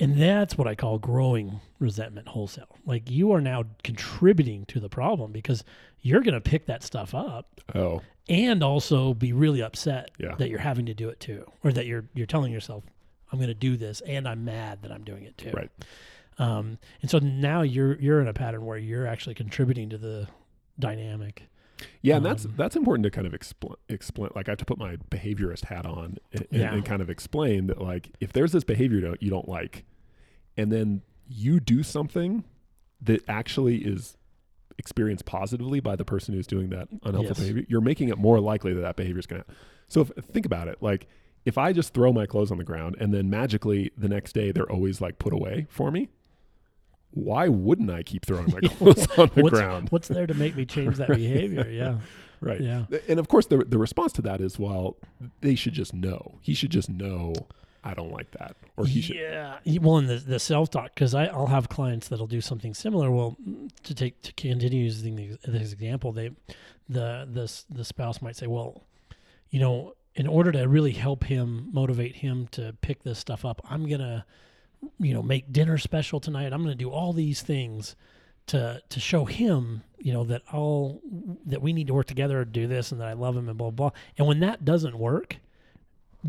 And 0.00 0.20
that's 0.20 0.58
what 0.58 0.66
I 0.66 0.74
call 0.74 0.98
growing 0.98 1.60
resentment 1.78 2.28
wholesale. 2.28 2.76
Like 2.84 3.10
you 3.10 3.32
are 3.32 3.40
now 3.40 3.64
contributing 3.84 4.64
to 4.66 4.80
the 4.80 4.88
problem 4.88 5.30
because 5.30 5.62
you're 6.02 6.20
going 6.22 6.34
to 6.34 6.40
pick 6.40 6.66
that 6.66 6.82
stuff 6.82 7.14
up 7.14 7.60
Oh, 7.74 8.02
and 8.28 8.62
also 8.62 9.14
be 9.14 9.32
really 9.32 9.62
upset 9.62 10.10
Yeah. 10.18 10.34
that 10.36 10.50
you're 10.50 10.58
having 10.58 10.86
to 10.86 10.94
do 10.94 11.08
it 11.10 11.20
too, 11.20 11.50
or 11.62 11.72
that 11.72 11.86
you're 11.86 12.04
you're 12.14 12.26
telling 12.26 12.52
yourself, 12.52 12.82
"I'm 13.30 13.38
going 13.38 13.48
to 13.48 13.54
do 13.54 13.76
this," 13.76 14.00
and 14.02 14.26
I'm 14.26 14.44
mad 14.44 14.82
that 14.82 14.90
I'm 14.90 15.04
doing 15.04 15.24
it 15.24 15.38
too. 15.38 15.52
Right. 15.52 15.70
Um, 16.38 16.78
and 17.00 17.08
so 17.10 17.18
now 17.20 17.62
you're 17.62 17.94
you're 18.00 18.20
in 18.20 18.26
a 18.28 18.34
pattern 18.34 18.66
where 18.66 18.78
you're 18.78 19.06
actually 19.06 19.34
contributing 19.36 19.90
to 19.90 19.98
the 19.98 20.26
dynamic. 20.78 21.44
Yeah, 22.02 22.16
and 22.16 22.24
that's 22.24 22.44
Um, 22.44 22.54
that's 22.56 22.76
important 22.76 23.04
to 23.04 23.10
kind 23.10 23.26
of 23.26 23.34
explain. 23.34 23.74
Explain 23.88 24.30
like 24.34 24.48
I 24.48 24.52
have 24.52 24.58
to 24.58 24.64
put 24.64 24.78
my 24.78 24.96
behaviorist 25.10 25.64
hat 25.66 25.86
on 25.86 26.18
and, 26.32 26.46
and- 26.50 26.60
Yeah. 26.60 26.74
and 26.74 26.84
kind 26.84 27.02
of 27.02 27.10
explain 27.10 27.66
that 27.68 27.80
like 27.80 28.10
if 28.20 28.32
there's 28.32 28.52
this 28.52 28.64
behavior 28.64 28.98
you 28.98 29.04
don't, 29.04 29.22
you 29.22 29.30
don't 29.30 29.48
like, 29.48 29.84
and 30.56 30.70
then 30.72 31.02
you 31.28 31.60
do 31.60 31.82
something 31.82 32.44
that 33.02 33.22
actually 33.28 33.78
is 33.78 34.16
experienced 34.78 35.24
positively 35.24 35.80
by 35.80 35.94
the 35.96 36.04
person 36.04 36.34
who's 36.34 36.46
doing 36.46 36.70
that 36.70 36.88
unhelpful 37.02 37.22
Yes. 37.30 37.38
behavior, 37.38 37.64
you're 37.68 37.80
making 37.80 38.08
it 38.08 38.18
more 38.18 38.40
likely 38.40 38.72
that 38.74 38.80
that 38.80 38.96
behavior 38.96 39.18
is 39.20 39.26
going 39.26 39.42
to. 39.42 39.48
So 39.88 40.00
if, 40.02 40.08
think 40.24 40.46
about 40.46 40.68
it, 40.68 40.78
like 40.82 41.06
if 41.44 41.56
I 41.58 41.72
just 41.72 41.92
throw 41.94 42.12
my 42.12 42.26
clothes 42.26 42.50
on 42.50 42.58
the 42.58 42.64
ground 42.64 42.96
and 42.98 43.12
then 43.14 43.28
magically 43.30 43.90
the 43.96 44.08
next 44.08 44.32
day 44.32 44.50
they're 44.52 44.70
always 44.70 45.00
like 45.00 45.18
put 45.18 45.32
away 45.32 45.66
for 45.68 45.90
me, 45.90 46.08
why 47.14 47.48
wouldn't 47.48 47.90
I 47.90 48.02
keep 48.02 48.26
throwing 48.26 48.50
my 48.50 48.60
clothes 48.68 49.06
on 49.18 49.30
the 49.34 49.42
what's, 49.42 49.58
ground? 49.58 49.88
what's 49.90 50.08
there 50.08 50.26
to 50.26 50.34
make 50.34 50.56
me 50.56 50.66
change 50.66 50.96
that 50.96 51.08
behavior? 51.08 51.68
Yeah. 51.70 51.98
Right. 52.40 52.60
Yeah. 52.60 52.84
And 53.08 53.18
of 53.18 53.28
course, 53.28 53.46
the 53.46 53.64
the 53.64 53.78
response 53.78 54.12
to 54.14 54.22
that 54.22 54.42
is, 54.42 54.58
well, 54.58 54.96
they 55.40 55.54
should 55.54 55.72
just 55.72 55.94
know. 55.94 56.34
He 56.42 56.52
should 56.52 56.68
just 56.68 56.90
know 56.90 57.32
I 57.82 57.94
don't 57.94 58.10
like 58.10 58.30
that, 58.32 58.56
or 58.76 58.84
he 58.84 59.00
should. 59.00 59.16
Yeah. 59.16 59.58
Well, 59.80 59.98
in 59.98 60.06
the, 60.08 60.16
the 60.16 60.38
self 60.38 60.70
talk, 60.70 60.94
because 60.94 61.14
I'll 61.14 61.46
have 61.46 61.70
clients 61.70 62.08
that'll 62.08 62.26
do 62.26 62.42
something 62.42 62.74
similar. 62.74 63.10
Well, 63.10 63.38
to 63.84 63.94
take 63.94 64.20
to 64.22 64.32
continue 64.34 64.84
using 64.84 65.16
the, 65.16 65.38
this 65.44 65.72
example, 65.72 66.12
they 66.12 66.32
the 66.88 67.26
the 67.30 67.50
the 67.70 67.84
spouse 67.84 68.20
might 68.22 68.36
say, 68.36 68.46
well, 68.46 68.82
you 69.50 69.60
know, 69.60 69.94
in 70.14 70.26
order 70.26 70.50
to 70.52 70.66
really 70.68 70.92
help 70.92 71.24
him 71.24 71.68
motivate 71.72 72.16
him 72.16 72.48
to 72.52 72.74
pick 72.80 73.02
this 73.02 73.18
stuff 73.18 73.44
up, 73.44 73.60
I'm 73.68 73.88
gonna, 73.88 74.24
you 74.98 75.14
know, 75.14 75.22
make 75.22 75.52
dinner 75.52 75.78
special 75.78 76.20
tonight. 76.20 76.52
I'm 76.52 76.62
gonna 76.62 76.74
do 76.74 76.90
all 76.90 77.12
these 77.12 77.42
things 77.42 77.96
to 78.46 78.82
to 78.88 79.00
show 79.00 79.24
him, 79.24 79.82
you 79.98 80.12
know, 80.12 80.24
that 80.24 80.42
all 80.52 81.00
that 81.46 81.62
we 81.62 81.72
need 81.72 81.86
to 81.88 81.94
work 81.94 82.06
together 82.06 82.44
to 82.44 82.50
do 82.50 82.66
this, 82.66 82.92
and 82.92 83.00
that 83.00 83.08
I 83.08 83.12
love 83.14 83.36
him, 83.36 83.48
and 83.48 83.56
blah 83.58 83.70
blah. 83.70 83.90
blah. 83.90 83.98
And 84.18 84.26
when 84.26 84.40
that 84.40 84.64
doesn't 84.64 84.98
work. 84.98 85.36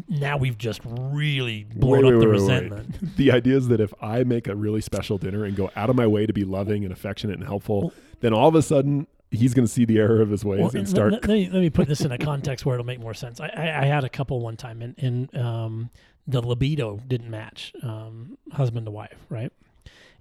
Now 0.09 0.35
we've 0.35 0.57
just 0.57 0.81
really 0.85 1.63
blown 1.63 1.91
Wait, 1.91 1.99
up 1.99 2.11
wait, 2.15 2.19
the 2.19 2.25
wait. 2.25 2.31
resentment. 2.33 3.15
The 3.15 3.31
idea 3.31 3.55
is 3.55 3.69
that 3.69 3.79
if 3.79 3.93
I 4.01 4.25
make 4.25 4.45
a 4.49 4.53
really 4.53 4.81
special 4.81 5.17
dinner 5.17 5.45
and 5.45 5.55
go 5.55 5.71
out 5.73 5.89
of 5.89 5.95
my 5.95 6.05
way 6.05 6.25
to 6.25 6.33
be 6.33 6.43
loving 6.43 6.83
and 6.83 6.91
affectionate 6.91 7.37
and 7.37 7.45
helpful, 7.47 7.81
Well- 7.83 7.93
then 8.19 8.33
all 8.33 8.49
of 8.49 8.55
a 8.55 8.61
sudden 8.61 9.07
he's 9.31 9.53
going 9.53 9.65
to 9.65 9.71
see 9.71 9.85
the 9.85 9.97
error 9.99 10.21
of 10.21 10.29
his 10.29 10.45
ways 10.45 10.61
Well, 10.61 10.71
and 10.73 10.87
start. 10.87 11.11
Let, 11.13 11.27
let 11.27 11.33
me 11.33 11.49
let 11.51 11.59
me 11.59 11.69
put 11.69 11.87
this 11.87 12.01
in 12.01 12.11
a 12.11 12.17
context 12.17 12.65
where 12.65 12.75
it'll 12.75 12.85
make 12.85 12.99
more 12.99 13.13
sense. 13.13 13.39
I, 13.39 13.47
I, 13.47 13.81
I 13.81 13.85
had 13.85 14.03
a 14.03 14.09
couple 14.09 14.39
one 14.39 14.57
time, 14.57 14.81
and 14.81 14.95
and 14.97 15.35
um, 15.37 15.89
the 16.27 16.41
libido 16.41 16.99
didn't 17.07 17.29
match, 17.29 17.73
um, 17.83 18.37
husband 18.51 18.85
to 18.85 18.91
wife, 18.91 19.25
right? 19.29 19.51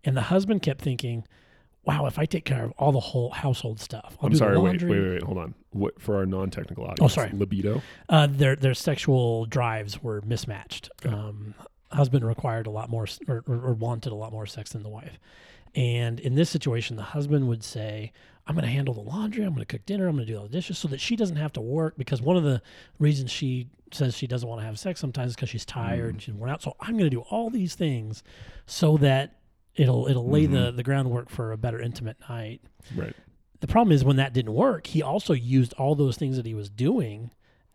And 0.05 0.17
the 0.17 0.23
husband 0.23 0.63
kept 0.63 0.83
thinking, 0.83 1.25
"Wow, 1.85 2.07
if 2.07 2.19
I 2.19 2.27
take 2.27 2.45
care 2.45 2.65
of 2.65 2.73
all 2.73 2.93
the 2.93 3.01
whole 3.01 3.31
household 3.31 3.81
stuff, 3.81 4.17
I'm 4.21 4.31
do 4.31 4.37
sorry. 4.37 4.59
Wait, 4.59 4.65
laundry." 4.65 4.91
wait, 4.91 5.01
wait, 5.01 5.13
wait. 5.13 5.23
Hold 5.23 5.39
on. 5.39 5.55
What 5.71 6.01
for 6.01 6.17
our 6.17 6.27
non-technical 6.27 6.85
audience? 6.85 7.01
Oh, 7.01 7.09
sorry. 7.09 7.31
Libido. 7.33 7.83
Uh, 8.09 8.27
their 8.31 8.57
their 8.57 8.75
sexual 8.75 9.47
drives 9.47 10.03
were 10.03 10.21
mismatched. 10.23 10.91
Okay. 11.05 11.15
Um, 11.15 11.55
husband 11.91 12.27
required 12.27 12.67
a 12.67 12.71
lot 12.71 12.91
more 12.91 13.07
or, 13.29 13.45
or, 13.47 13.55
or 13.55 13.73
wanted 13.73 14.13
a 14.13 14.17
lot 14.17 14.33
more 14.33 14.47
sex 14.47 14.73
than 14.73 14.83
the 14.83 14.89
wife. 14.89 15.19
And 15.75 16.21
in 16.21 16.35
this 16.35 16.51
situation, 16.51 16.97
the 16.97 17.03
husband 17.03 17.49
would 17.49 17.65
say, 17.65 18.13
I'm 18.47 18.55
going 18.55 18.65
to 18.65 18.71
handle 18.71 18.95
the 18.95 19.01
laundry. 19.01 19.45
I'm 19.45 19.51
going 19.51 19.61
to 19.61 19.67
cook 19.67 19.87
dinner. 19.87 20.07
I'm 20.07 20.17
going 20.17 20.27
to 20.27 20.33
do 20.33 20.39
all 20.39 20.45
the 20.45 20.51
dishes 20.51 20.79
so 20.79 20.89
that 20.89 21.01
she 21.01 21.17
doesn't 21.17 21.37
have 21.37 21.53
to 21.55 21.61
work. 21.61 21.97
Because 21.97 22.21
one 22.21 22.37
of 22.37 22.45
the 22.45 22.61
reasons 22.99 23.31
she 23.31 23.69
says 23.91 24.17
she 24.17 24.27
doesn't 24.27 24.49
want 24.49 24.61
to 24.61 24.67
have 24.67 24.79
sex 24.79 25.01
sometimes 25.01 25.31
is 25.31 25.37
because 25.37 25.49
she's 25.49 25.65
tired 25.65 26.11
and 26.11 26.19
mm. 26.19 26.21
she's 26.21 26.35
worn 26.35 26.51
out. 26.51 26.63
So 26.63 26.77
I'm 26.81 26.93
going 26.93 27.05
to 27.05 27.11
do 27.11 27.21
all 27.31 27.49
these 27.49 27.75
things 27.75 28.23
so 28.67 28.97
that 28.99 29.37
it'll 29.77 30.09
it'll 30.09 30.29
lay 30.29 30.47
the, 30.47 30.59
mm-hmm. 30.59 30.77
the 30.77 30.83
groundwork 30.83 31.31
for 31.31 31.53
a 31.53 31.57
better 31.57 31.81
intimate 31.81 32.17
night. 32.29 32.61
Right. 32.95 33.15
The 33.61 33.67
problem 33.67 33.93
is 33.93 34.05
when 34.05 34.17
that 34.17 34.35
didn't 34.35 34.53
work, 34.53 34.89
he 34.89 35.01
also 35.01 35.33
used 35.33 35.73
all 35.75 35.95
those 35.95 36.17
things 36.17 36.37
that 36.37 36.45
he 36.45 36.55
was 36.55 36.69
doing 36.69 37.31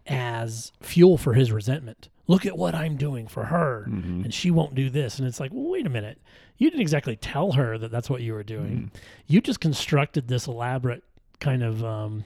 as 0.10 0.72
fuel 0.82 1.18
for 1.18 1.34
his 1.34 1.52
resentment. 1.52 2.10
Look 2.28 2.46
at 2.46 2.58
what 2.58 2.76
I'm 2.76 2.96
doing 2.98 3.28
for 3.28 3.46
her, 3.46 3.86
Mhm. 3.90 4.24
and 4.26 4.34
she 4.34 4.52
won't 4.52 4.76
do 4.76 4.90
this. 4.90 5.18
And 5.20 5.28
it's 5.28 5.40
like, 5.40 5.52
well, 5.54 5.70
wait 5.72 5.86
a 5.86 5.90
minute. 5.90 6.20
You 6.58 6.70
didn't 6.70 6.82
exactly 6.82 7.16
tell 7.16 7.54
her 7.54 7.78
that 7.78 7.90
that's 7.92 8.10
what 8.10 8.22
you 8.22 8.34
were 8.34 8.44
doing. 8.44 8.92
Mhm. 8.94 9.00
You 9.28 9.42
just 9.42 9.60
constructed 9.60 10.28
this 10.28 10.46
elaborate 10.48 11.04
kind 11.40 11.64
of, 11.64 11.84
um, 11.86 12.26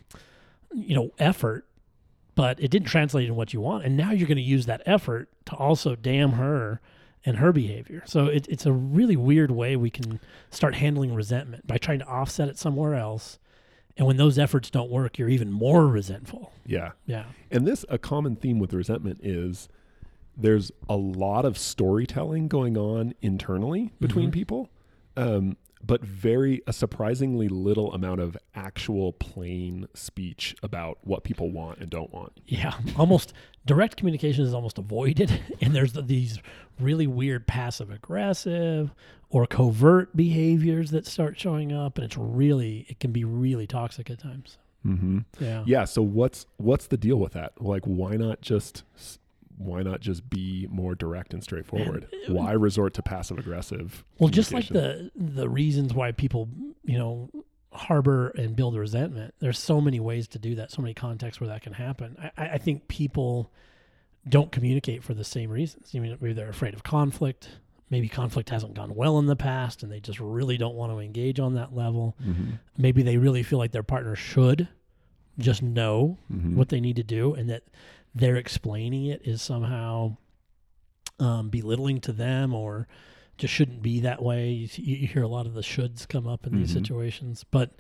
you 0.74 0.96
know, 0.96 1.12
effort, 1.20 1.66
but 2.36 2.60
it 2.60 2.72
didn't 2.72 2.88
translate 2.88 3.26
into 3.26 3.34
what 3.36 3.54
you 3.54 3.62
want. 3.62 3.86
And 3.86 3.96
now 3.96 4.12
you're 4.12 4.28
going 4.28 4.38
to 4.38 4.42
use 4.44 4.66
that 4.66 4.82
effort 4.86 5.30
to 5.46 5.56
also 5.56 5.96
damn 5.96 6.32
her 6.34 6.82
and 7.26 7.38
her 7.38 7.54
behavior. 7.54 8.02
So 8.06 8.26
it, 8.26 8.48
it's 8.50 8.66
a 8.66 8.72
really 8.74 9.16
weird 9.16 9.52
way 9.52 9.76
we 9.76 9.90
can 9.92 10.20
start 10.50 10.76
handling 10.76 11.14
resentment 11.14 11.68
by 11.68 11.78
trying 11.78 12.00
to 12.00 12.08
offset 12.08 12.50
it 12.50 12.58
somewhere 12.58 12.96
else. 12.96 13.38
And 13.98 14.08
when 14.08 14.18
those 14.18 14.40
efforts 14.40 14.70
don't 14.72 14.90
work, 14.90 15.18
you're 15.20 15.30
even 15.30 15.52
more 15.52 15.86
resentful. 15.88 16.52
Yeah. 16.66 16.92
Yeah. 17.06 17.26
And 17.52 17.68
this, 17.68 17.86
a 17.90 17.98
common 18.00 18.36
theme 18.36 18.58
with 18.60 18.74
resentment 18.74 19.20
is 19.24 19.70
there's 20.36 20.72
a 20.90 20.96
lot 20.98 21.46
of 21.46 21.58
storytelling 21.60 22.48
going 22.48 22.76
on 22.76 23.14
internally 23.22 23.92
between 24.00 24.30
Mhm. 24.30 24.34
people, 24.34 24.70
um, 25.16 25.58
but 25.86 26.02
very, 26.02 26.62
a 26.66 26.74
surprisingly 26.74 27.48
little 27.48 27.94
amount 27.94 28.22
of 28.22 28.38
actual 28.56 29.14
plain 29.14 29.88
speech 29.94 30.56
about 30.64 30.98
what 31.04 31.24
people 31.24 31.52
want 31.52 31.80
and 31.80 31.90
don't 31.90 32.12
want. 32.14 32.40
Yeah. 32.48 32.74
Almost 32.98 33.34
direct 33.66 33.98
communication 33.98 34.46
is 34.46 34.54
almost 34.54 34.78
avoided. 34.78 35.42
And 35.62 35.74
there's 35.76 35.94
the, 35.94 36.02
these 36.02 36.40
really 36.80 37.08
weird 37.08 37.48
passive 37.48 37.90
aggressive 37.90 38.94
or 39.30 39.46
covert 39.46 40.16
behaviors 40.16 40.92
that 40.92 41.06
start 41.06 41.40
showing 41.40 41.72
up. 41.72 41.98
And 41.98 42.06
it's 42.06 42.18
really, 42.18 42.86
it 42.90 43.00
can 43.00 43.12
be 43.12 43.24
really 43.24 43.68
toxic 43.68 44.10
at 44.10 44.20
times. 44.20 44.58
Mm-hmm. 44.86 45.20
Yeah. 45.40 45.64
Yeah. 45.66 45.86
So 45.86 46.02
what's 46.02 46.46
what's 46.58 46.88
the 46.88 46.98
deal 46.98 47.18
with 47.18 47.34
that? 47.34 47.62
Like, 47.62 47.84
why 47.86 48.16
not 48.16 48.42
just 48.42 48.84
why 49.58 49.82
not 49.84 50.00
just 50.02 50.30
be 50.30 50.68
more 50.70 50.96
direct 50.96 51.34
and 51.34 51.44
straightforward? 51.44 52.08
it- 52.12 52.30
why 52.32 52.52
resort 52.54 52.94
to 52.96 53.02
passive 53.04 53.38
aggressive? 53.38 54.04
Well, 54.20 54.30
just 54.30 54.52
like 54.54 54.68
the 54.68 55.12
the 55.16 55.50
reasons 55.50 55.94
why 55.94 56.12
people, 56.12 56.50
you 56.84 56.98
know, 56.98 57.30
harbor 57.72 58.30
and 58.38 58.56
build 58.56 58.76
resentment. 58.76 59.34
There's 59.40 59.58
so 59.60 59.82
many 59.82 60.00
ways 60.00 60.28
to 60.30 60.40
do 60.40 60.56
that. 60.56 60.72
So 60.72 60.82
many 60.82 60.94
contexts 60.94 61.42
where 61.42 61.48
that 61.50 61.62
can 61.62 61.74
happen. 61.74 62.18
I, 62.22 62.32
I 62.38 62.50
I 62.54 62.58
think 62.58 62.88
people 62.88 63.52
don't 64.28 64.52
communicate 64.52 65.04
for 65.04 65.14
the 65.14 65.24
same 65.24 65.50
reasons. 65.50 65.92
I 65.96 66.00
mean, 66.00 66.18
maybe 66.22 66.34
they're 66.34 66.50
afraid 66.50 66.74
of 66.74 66.84
conflict. 66.84 67.50
Maybe 67.90 68.08
conflict 68.08 68.50
hasn't 68.50 68.74
gone 68.74 68.96
well 68.96 69.20
in 69.20 69.26
the 69.28 69.36
past, 69.36 69.84
and 69.84 69.92
they 69.92 70.00
just 70.00 70.20
really 70.20 70.58
don't 70.58 70.76
want 70.76 70.92
to 70.94 71.00
engage 71.00 71.40
on 71.40 71.56
that 71.56 71.76
level. 71.76 72.16
Mhm. 72.26 72.58
Maybe 72.78 73.04
they 73.04 73.18
really 73.18 73.44
feel 73.44 73.60
like 73.60 73.72
their 73.72 73.84
partner 73.84 74.16
should 74.16 74.68
just 75.38 75.62
know 75.62 76.18
Mhm. 76.32 76.56
what 76.56 76.70
they 76.70 76.80
need 76.80 76.96
to 76.96 77.04
do, 77.04 77.34
and 77.34 77.50
that 77.50 77.64
they're 78.16 78.36
explaining 78.36 79.06
it 79.06 79.22
is 79.26 79.42
somehow 79.42 80.18
um, 81.20 81.50
belittling 81.50 82.02
to 82.02 82.12
them 82.12 82.54
or 82.54 82.88
just 83.38 83.54
shouldn't 83.54 83.82
be 83.82 84.00
that 84.02 84.22
way. 84.22 84.50
You, 84.50 84.68
you 84.76 85.08
hear 85.08 85.24
a 85.24 85.28
lot 85.28 85.46
of 85.46 85.54
the 85.54 85.62
shoulds 85.62 86.08
come 86.08 86.28
up 86.28 86.46
in 86.46 86.56
these 86.56 86.72
Mhm. 86.72 86.74
situations, 86.74 87.44
but 87.50 87.72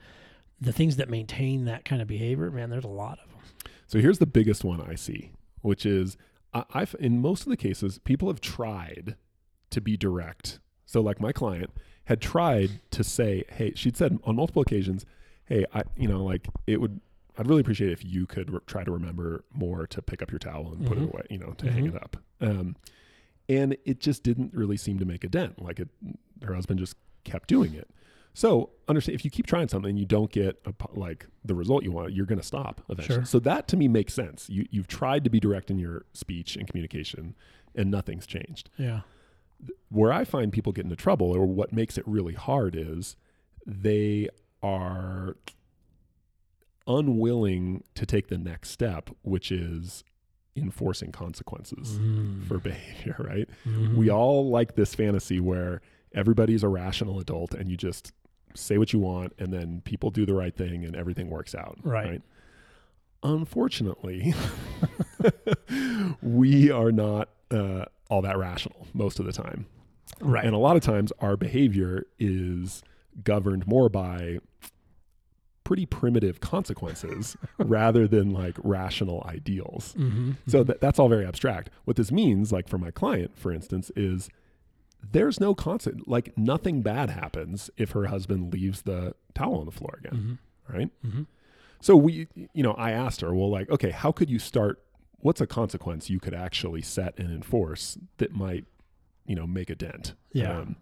the 0.59 0.71
things 0.73 0.95
that 0.95 1.09
maintain 1.09 1.65
that 1.65 1.83
kind 1.85 2.01
of 2.01 2.07
behavior, 2.07 2.49
man, 2.51 2.69
there's 2.69 2.83
a 2.85 2.87
lot 2.87 3.19
of 3.23 3.29
them. 3.29 3.39
So 3.87 3.99
here's 3.99 4.19
the 4.19 4.25
biggest 4.25 4.63
one 4.63 4.81
I 4.81 4.95
see, 4.95 5.31
which 5.61 5.85
is 5.85 6.17
I, 6.53 6.63
I've 6.73 6.95
in 6.99 7.19
most 7.21 7.43
of 7.43 7.49
the 7.49 7.57
cases, 7.57 7.99
people 7.99 8.27
have 8.29 8.41
tried 8.41 9.15
to 9.71 9.81
be 9.81 9.97
direct. 9.97 10.59
So 10.85 11.01
like 11.01 11.19
my 11.19 11.31
client 11.31 11.71
had 12.05 12.21
tried 12.21 12.81
to 12.91 13.03
say, 13.03 13.43
"Hey," 13.49 13.73
she'd 13.75 13.97
said 13.97 14.19
on 14.23 14.35
multiple 14.35 14.61
occasions, 14.61 15.05
"Hey, 15.45 15.65
I, 15.73 15.83
you 15.97 16.07
know, 16.07 16.23
like 16.23 16.47
it 16.67 16.79
would." 16.81 17.01
I'd 17.37 17.47
really 17.47 17.61
appreciate 17.61 17.89
it 17.89 17.93
if 17.93 18.05
you 18.05 18.25
could 18.25 18.51
re- 18.51 18.59
try 18.67 18.83
to 18.83 18.91
remember 18.91 19.43
more 19.53 19.87
to 19.87 20.01
pick 20.01 20.21
up 20.21 20.31
your 20.31 20.39
towel 20.39 20.71
and 20.73 20.85
put 20.85 20.97
Mhm. 20.97 21.03
it 21.03 21.13
away, 21.13 21.23
you 21.29 21.37
know, 21.39 21.51
to 21.57 21.71
hang 21.71 21.85
Mhm. 21.85 21.95
it 21.95 22.03
up. 22.03 22.17
Um, 22.41 22.75
and 23.49 23.75
it 23.85 23.99
just 23.99 24.23
didn't 24.23 24.53
really 24.53 24.77
seem 24.77 24.99
to 24.99 25.05
make 25.05 25.23
a 25.23 25.27
dent. 25.29 25.61
Like 25.61 25.79
it, 25.79 25.89
her 26.43 26.53
husband 26.53 26.79
just 26.79 26.95
kept 27.23 27.47
doing 27.49 27.73
it. 27.73 27.89
So 28.35 28.71
understand 28.87 29.15
if 29.15 29.23
you 29.25 29.29
keep 29.31 29.45
trying 29.45 29.67
something, 29.67 29.91
and 29.91 29.99
you 29.99 30.05
don't 30.07 30.31
get 30.31 30.59
a, 30.65 30.73
like 30.97 31.27
the 31.45 31.53
result 31.53 31.83
you 31.83 31.91
want, 31.91 32.13
you're 32.13 32.25
going 32.25 32.39
to 32.39 32.45
stop 32.45 32.81
eventually. 32.89 33.17
Sure. 33.19 33.25
So 33.25 33.39
that 33.39 33.67
to 33.69 33.77
me 33.77 33.87
makes 33.87 34.13
sense. 34.13 34.49
You 34.49 34.65
you've 34.71 34.87
tried 34.87 35.23
to 35.23 35.29
be 35.29 35.39
direct 35.39 35.69
in 35.69 35.77
your 35.77 36.05
speech 36.13 36.55
and 36.55 36.67
communication, 36.67 37.35
and 37.75 37.91
nothing's 37.91 38.25
changed. 38.25 38.69
Yeah. 38.77 39.01
Where 39.89 40.11
I 40.11 40.23
find 40.23 40.51
people 40.51 40.71
get 40.73 40.83
into 40.83 40.95
trouble, 40.95 41.27
or 41.31 41.45
what 41.45 41.71
makes 41.73 41.97
it 41.97 42.07
really 42.07 42.33
hard, 42.33 42.75
is 42.75 43.15
they 43.67 44.29
are 44.63 45.37
unwilling 46.87 47.83
to 47.95 48.05
take 48.05 48.27
the 48.27 48.37
next 48.37 48.69
step, 48.69 49.09
which 49.21 49.51
is 49.51 50.03
enforcing 50.55 51.11
consequences 51.11 51.97
Mm. 51.99 52.43
for 52.45 52.57
behavior. 52.59 53.15
Right? 53.19 53.49
Mhm. 53.65 53.95
We 53.95 54.09
all 54.11 54.49
like 54.49 54.75
this 54.75 54.93
fantasy 54.95 55.39
where 55.39 55.81
everybody's 56.13 56.61
a 56.63 56.67
rational 56.67 57.19
adult 57.19 57.53
and 57.53 57.69
you 57.71 57.77
just 57.77 58.11
say 58.55 58.77
what 58.77 58.93
you 58.93 58.99
want 58.99 59.33
and 59.39 59.51
then 59.51 59.81
people 59.83 60.11
do 60.11 60.25
the 60.27 60.33
right 60.35 60.55
thing 60.55 60.85
and 60.85 60.95
everything 60.95 61.29
works 61.29 61.55
out. 61.55 61.79
Right. 61.83 62.21
Unfortunately, 63.23 64.33
we 66.21 66.69
are 66.69 66.91
not 66.91 67.29
uh, 67.51 67.85
all 68.09 68.21
that 68.21 68.37
rational 68.37 68.85
most 68.93 69.19
of 69.19 69.25
the 69.25 69.31
time. 69.31 69.65
right. 70.19 70.45
And 70.45 70.53
a 70.53 70.57
lot 70.57 70.75
of 70.75 70.81
times 70.83 71.11
our 71.19 71.37
behavior 71.37 72.05
is 72.19 72.83
governed 73.23 73.65
more 73.65 73.89
by 73.89 74.39
pretty 75.63 75.85
primitive 75.85 76.39
consequences 76.39 77.37
rather 77.57 78.07
than 78.07 78.31
like 78.31 78.55
rational 78.63 79.23
ideals. 79.27 79.93
Mhm. 79.97 80.35
So 80.47 80.63
Mhm. 80.63 80.67
that, 80.67 80.81
that's 80.81 80.99
all 80.99 81.09
very 81.09 81.25
abstract. 81.25 81.69
What 81.85 81.95
this 81.97 82.11
means, 82.11 82.51
like 82.51 82.67
for 82.67 82.77
my 82.77 82.91
client, 82.91 83.37
for 83.37 83.51
instance, 83.51 83.91
is 83.95 84.29
there's 85.11 85.39
no 85.39 85.53
constant, 85.53 86.07
like 86.07 86.37
nothing 86.37 86.81
bad 86.81 87.09
happens 87.09 87.69
if 87.77 87.91
her 87.91 88.05
husband 88.05 88.53
leaves 88.53 88.83
the 88.83 89.15
towel 89.33 89.55
on 89.59 89.65
the 89.65 89.71
floor 89.71 89.99
again, 89.99 90.39
Mhm. 90.69 90.73
right? 90.73 90.89
Mhm. 91.05 91.25
So 91.81 91.95
we, 91.97 92.27
you 92.53 92.63
know, 92.63 92.73
I 92.73 92.91
asked 92.91 93.21
her, 93.21 93.33
well, 93.33 93.49
like, 93.49 93.69
okay, 93.69 93.91
how 93.91 94.11
could 94.11 94.29
you 94.29 94.39
start? 94.39 94.81
What's 95.19 95.41
a 95.41 95.47
consequence 95.47 96.09
you 96.09 96.19
could 96.19 96.33
actually 96.33 96.81
set 96.81 97.17
and 97.17 97.29
enforce 97.31 97.97
that 98.17 98.33
might, 98.33 98.65
you 99.25 99.35
know, 99.35 99.45
make 99.47 99.69
a 99.69 99.75
dent? 99.75 100.13
Yeah. 100.33 100.59
Um, 100.59 100.75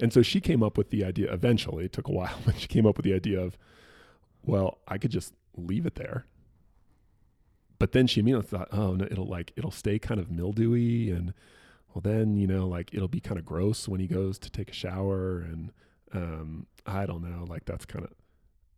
and 0.00 0.12
so 0.12 0.22
she 0.22 0.40
came 0.40 0.62
up 0.62 0.78
with 0.78 0.90
the 0.90 1.04
idea. 1.04 1.32
Eventually, 1.32 1.84
it 1.86 1.92
took 1.92 2.06
a 2.08 2.12
while, 2.12 2.38
but 2.44 2.56
she 2.58 2.68
came 2.68 2.86
up 2.86 2.96
with 2.96 3.04
the 3.04 3.14
idea 3.14 3.40
of, 3.40 3.58
well, 4.44 4.78
I 4.88 4.98
could 4.98 5.10
just 5.10 5.32
leave 5.56 5.86
it 5.86 5.94
there. 5.96 6.26
But 7.78 7.92
then 7.92 8.06
she 8.06 8.20
immediately 8.20 8.46
thought, 8.48 8.68
oh, 8.72 8.94
no, 8.94 9.06
it'll 9.10 9.26
like 9.26 9.52
it'll 9.56 9.70
stay 9.70 9.98
kind 9.98 10.18
of 10.20 10.30
mildewy, 10.30 11.10
and 11.10 11.32
well, 11.94 12.02
then 12.02 12.36
you 12.36 12.46
know, 12.46 12.66
like 12.66 12.92
it'll 12.92 13.06
be 13.08 13.20
kind 13.20 13.38
of 13.38 13.44
gross 13.46 13.86
when 13.86 14.00
he 14.00 14.06
goes 14.08 14.38
to 14.40 14.50
take 14.50 14.70
a 14.70 14.74
shower, 14.74 15.38
and 15.40 15.72
um, 16.12 16.66
I 16.86 17.06
don't 17.06 17.22
know, 17.22 17.44
like 17.48 17.66
that's 17.66 17.84
kind 17.84 18.04
of, 18.04 18.10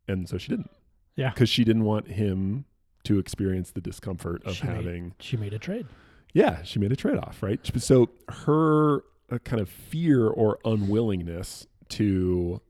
and 0.07 0.29
so 0.29 0.37
she 0.37 0.49
didn't. 0.49 0.71
Yeah. 1.17 1.31
because 1.31 1.49
she 1.51 1.65
didn't 1.65 1.85
want 1.85 2.09
him 2.09 2.65
to 3.05 3.19
experience 3.19 3.73
the 3.73 3.81
discomfort 3.81 4.43
of 4.45 4.55
She 4.57 4.65
made- 4.67 4.77
having 4.77 5.15
She 5.19 5.37
made 5.37 5.53
a 5.53 5.59
trade. 5.59 5.87
yeah, 6.33 6.63
she 6.63 6.79
made 6.79 6.93
a 6.93 6.97
trade 6.97 7.19
off, 7.19 7.43
right? 7.43 7.59
So 7.79 8.11
her 8.29 9.03
uh, 9.31 9.39
kind 9.45 9.61
of 9.61 9.69
fear 9.69 10.27
or 10.29 10.59
unwillingness 10.65 11.67
to 11.91 12.61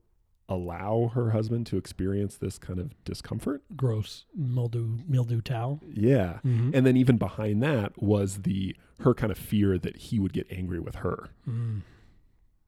allow 0.51 1.11
her 1.15 1.31
husband 1.31 1.67
to 1.69 1.77
experience 1.79 2.37
this 2.37 2.59
kind 2.59 2.79
of 2.79 2.93
discomfort. 3.05 3.63
Gross 3.77 4.27
mildew 4.35 4.99
mildew 5.09 5.41
towel. 5.41 5.81
Yeah. 5.91 6.41
Mhm. 6.45 6.75
And 6.75 6.85
then 6.85 6.97
even 6.97 7.17
behind 7.17 7.63
that 7.63 8.01
was 8.03 8.43
the 8.43 8.77
her 9.01 9.15
kind 9.15 9.31
of 9.33 9.39
fear 9.39 9.79
that 9.79 9.97
he 9.97 10.19
would 10.19 10.33
get 10.35 10.47
angry 10.51 10.81
with 10.81 10.97
her 10.97 11.29
Mm. 11.49 11.81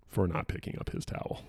for 0.09 0.27
not 0.27 0.49
picking 0.49 0.79
up 0.79 0.91
his 0.91 1.05
towel, 1.05 1.43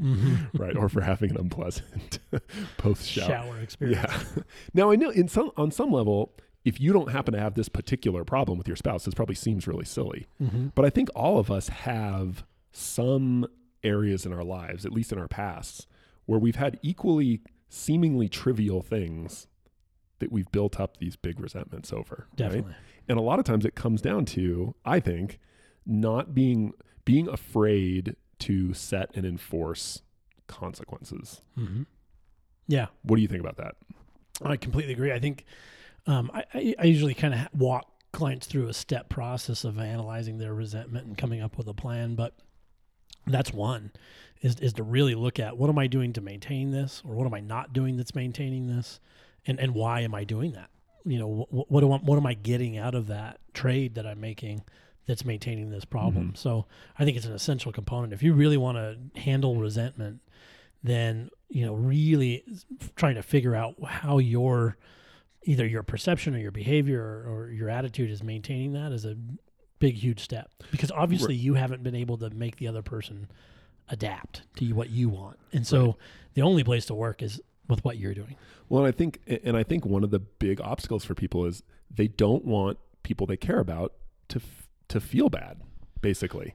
Mhm. 0.00 0.48
right? 0.58 0.76
or 0.76 0.88
for 0.88 1.02
having 1.02 1.30
an 1.30 1.36
unpleasant 1.36 2.18
post 2.78 3.06
shower. 3.06 3.58
experience. 3.60 4.00
Yeah. 4.02 4.42
now 4.74 4.90
I 4.90 4.96
know 4.96 5.10
in 5.10 5.28
some 5.28 5.50
on 5.56 5.70
some 5.70 5.92
level, 5.92 6.32
if 6.64 6.80
you 6.80 6.92
don't 6.92 7.10
happen 7.10 7.32
to 7.34 7.40
have 7.40 7.54
this 7.54 7.68
particular 7.68 8.24
problem 8.24 8.58
with 8.58 8.66
your 8.66 8.76
spouse, 8.76 9.04
this 9.04 9.14
probably 9.14 9.34
seems 9.36 9.66
really 9.68 9.84
silly. 9.84 10.26
Mhm. 10.42 10.72
But 10.74 10.84
I 10.84 10.90
think 10.90 11.08
all 11.14 11.38
of 11.38 11.50
us 11.50 11.68
have 11.68 12.44
some 12.72 13.46
areas 13.82 14.24
in 14.26 14.32
our 14.32 14.44
lives, 14.44 14.84
at 14.86 14.92
least 14.92 15.12
in 15.12 15.18
our 15.18 15.28
pasts, 15.28 15.86
where 16.26 16.38
we've 16.38 16.56
had 16.56 16.78
equally 16.82 17.40
seemingly 17.68 18.28
trivial 18.28 18.82
things 18.82 19.46
that 20.20 20.32
we've 20.32 20.50
built 20.50 20.80
up 20.80 20.96
these 20.96 21.16
big 21.16 21.38
resentments 21.38 21.92
over. 21.92 22.26
right? 22.30 22.36
Definitely. 22.36 22.74
And 23.08 23.18
a 23.18 23.22
lot 23.22 23.38
of 23.38 23.44
times 23.44 23.64
it 23.64 23.74
comes 23.74 24.02
down 24.02 24.24
to, 24.26 24.74
I 24.84 25.00
think, 25.00 25.38
not 25.86 26.34
being 26.34 26.72
being 27.04 27.28
afraid 27.28 28.16
to 28.40 28.74
set 28.74 29.10
and 29.14 29.24
enforce 29.24 30.02
consequences. 30.46 31.40
hmm 31.54 31.82
Yeah. 32.66 32.86
What 33.02 33.16
do 33.16 33.22
you 33.22 33.28
think 33.28 33.40
about 33.40 33.56
that? 33.56 33.76
I 34.42 34.56
completely 34.56 34.92
agree. 34.92 35.12
I 35.12 35.18
think 35.18 35.44
um, 36.06 36.30
I, 36.34 36.74
I 36.78 36.84
usually 36.84 37.14
kind 37.14 37.34
of 37.34 37.48
walk 37.58 37.86
clients 38.12 38.46
through 38.46 38.68
a 38.68 38.72
step 38.74 39.08
process 39.08 39.64
of 39.64 39.78
analyzing 39.78 40.38
their 40.38 40.54
resentment 40.54 41.06
and 41.06 41.16
coming 41.18 41.40
up 41.40 41.56
with 41.58 41.66
a 41.68 41.74
plan, 41.74 42.14
but 42.14 42.34
that's 43.28 43.52
one 43.52 43.92
is 44.40 44.58
is 44.60 44.72
to 44.74 44.82
really 44.82 45.14
look 45.14 45.38
at 45.38 45.56
what 45.56 45.68
am 45.70 45.78
I 45.78 45.86
doing 45.86 46.12
to 46.14 46.20
maintain 46.20 46.70
this, 46.70 47.02
or 47.04 47.14
what 47.14 47.26
am 47.26 47.34
I 47.34 47.40
not 47.40 47.72
doing 47.72 47.96
that's 47.96 48.14
maintaining 48.14 48.66
this, 48.66 49.00
and 49.46 49.58
and 49.58 49.74
why 49.74 50.00
am 50.00 50.14
I 50.14 50.24
doing 50.24 50.52
that? 50.52 50.70
You 51.04 51.18
know, 51.18 51.46
what 51.50 51.70
what, 51.70 51.80
do 51.80 51.92
I, 51.92 51.98
what 51.98 52.16
am 52.16 52.26
I 52.26 52.34
getting 52.34 52.78
out 52.78 52.94
of 52.94 53.06
that 53.08 53.38
trade 53.54 53.94
that 53.96 54.06
I'm 54.06 54.20
making 54.20 54.62
that's 55.06 55.24
maintaining 55.24 55.70
this 55.70 55.84
problem? 55.84 56.32
Mhm. 56.32 56.36
So 56.36 56.66
I 56.98 57.04
think 57.04 57.16
it's 57.16 57.26
an 57.26 57.32
essential 57.32 57.72
component. 57.72 58.12
If 58.12 58.22
you 58.22 58.34
really 58.34 58.56
want 58.56 58.76
to 58.76 59.20
handle 59.20 59.56
resentment, 59.56 60.20
then 60.82 61.30
you 61.48 61.64
know 61.66 61.74
really 61.74 62.44
trying 62.94 63.14
to 63.16 63.22
figure 63.22 63.54
out 63.54 63.82
how 63.82 64.18
your 64.18 64.76
either 65.44 65.66
your 65.66 65.82
perception 65.82 66.34
or 66.34 66.38
your 66.38 66.50
behavior 66.50 67.02
or, 67.02 67.32
or 67.32 67.50
your 67.50 67.70
attitude 67.70 68.10
is 68.10 68.22
maintaining 68.22 68.72
that 68.74 68.92
is 68.92 69.04
a 69.04 69.16
big 69.78 69.94
huge 69.96 70.20
step 70.20 70.50
because 70.70 70.90
obviously 70.90 71.34
you 71.34 71.54
haven't 71.54 71.82
been 71.82 71.94
able 71.94 72.16
to 72.18 72.30
make 72.30 72.56
the 72.56 72.66
other 72.68 72.82
person 72.82 73.28
adapt 73.88 74.42
to 74.56 74.72
what 74.72 74.90
you 74.90 75.08
want, 75.08 75.38
and 75.52 75.66
so 75.66 75.86
Right. 75.86 75.94
the 76.34 76.42
only 76.42 76.64
place 76.64 76.84
to 76.86 76.94
work 76.94 77.22
is 77.22 77.40
with 77.68 77.84
what 77.84 77.98
you're 77.98 78.14
doing. 78.14 78.36
Well, 78.68 78.84
and 78.84 78.88
I 78.88 78.96
think, 78.96 79.20
and 79.44 79.56
I 79.56 79.62
think 79.62 79.84
one 79.86 80.04
of 80.04 80.10
the 80.10 80.18
big 80.18 80.60
obstacles 80.60 81.04
for 81.04 81.14
people 81.14 81.44
is 81.46 81.62
they 81.90 82.08
don't 82.08 82.44
want 82.44 82.78
people 83.02 83.26
they 83.26 83.36
care 83.36 83.60
about 83.60 83.92
to 84.28 84.40
to 84.88 85.00
feel 85.00 85.28
bad, 85.28 85.60
basically, 86.00 86.54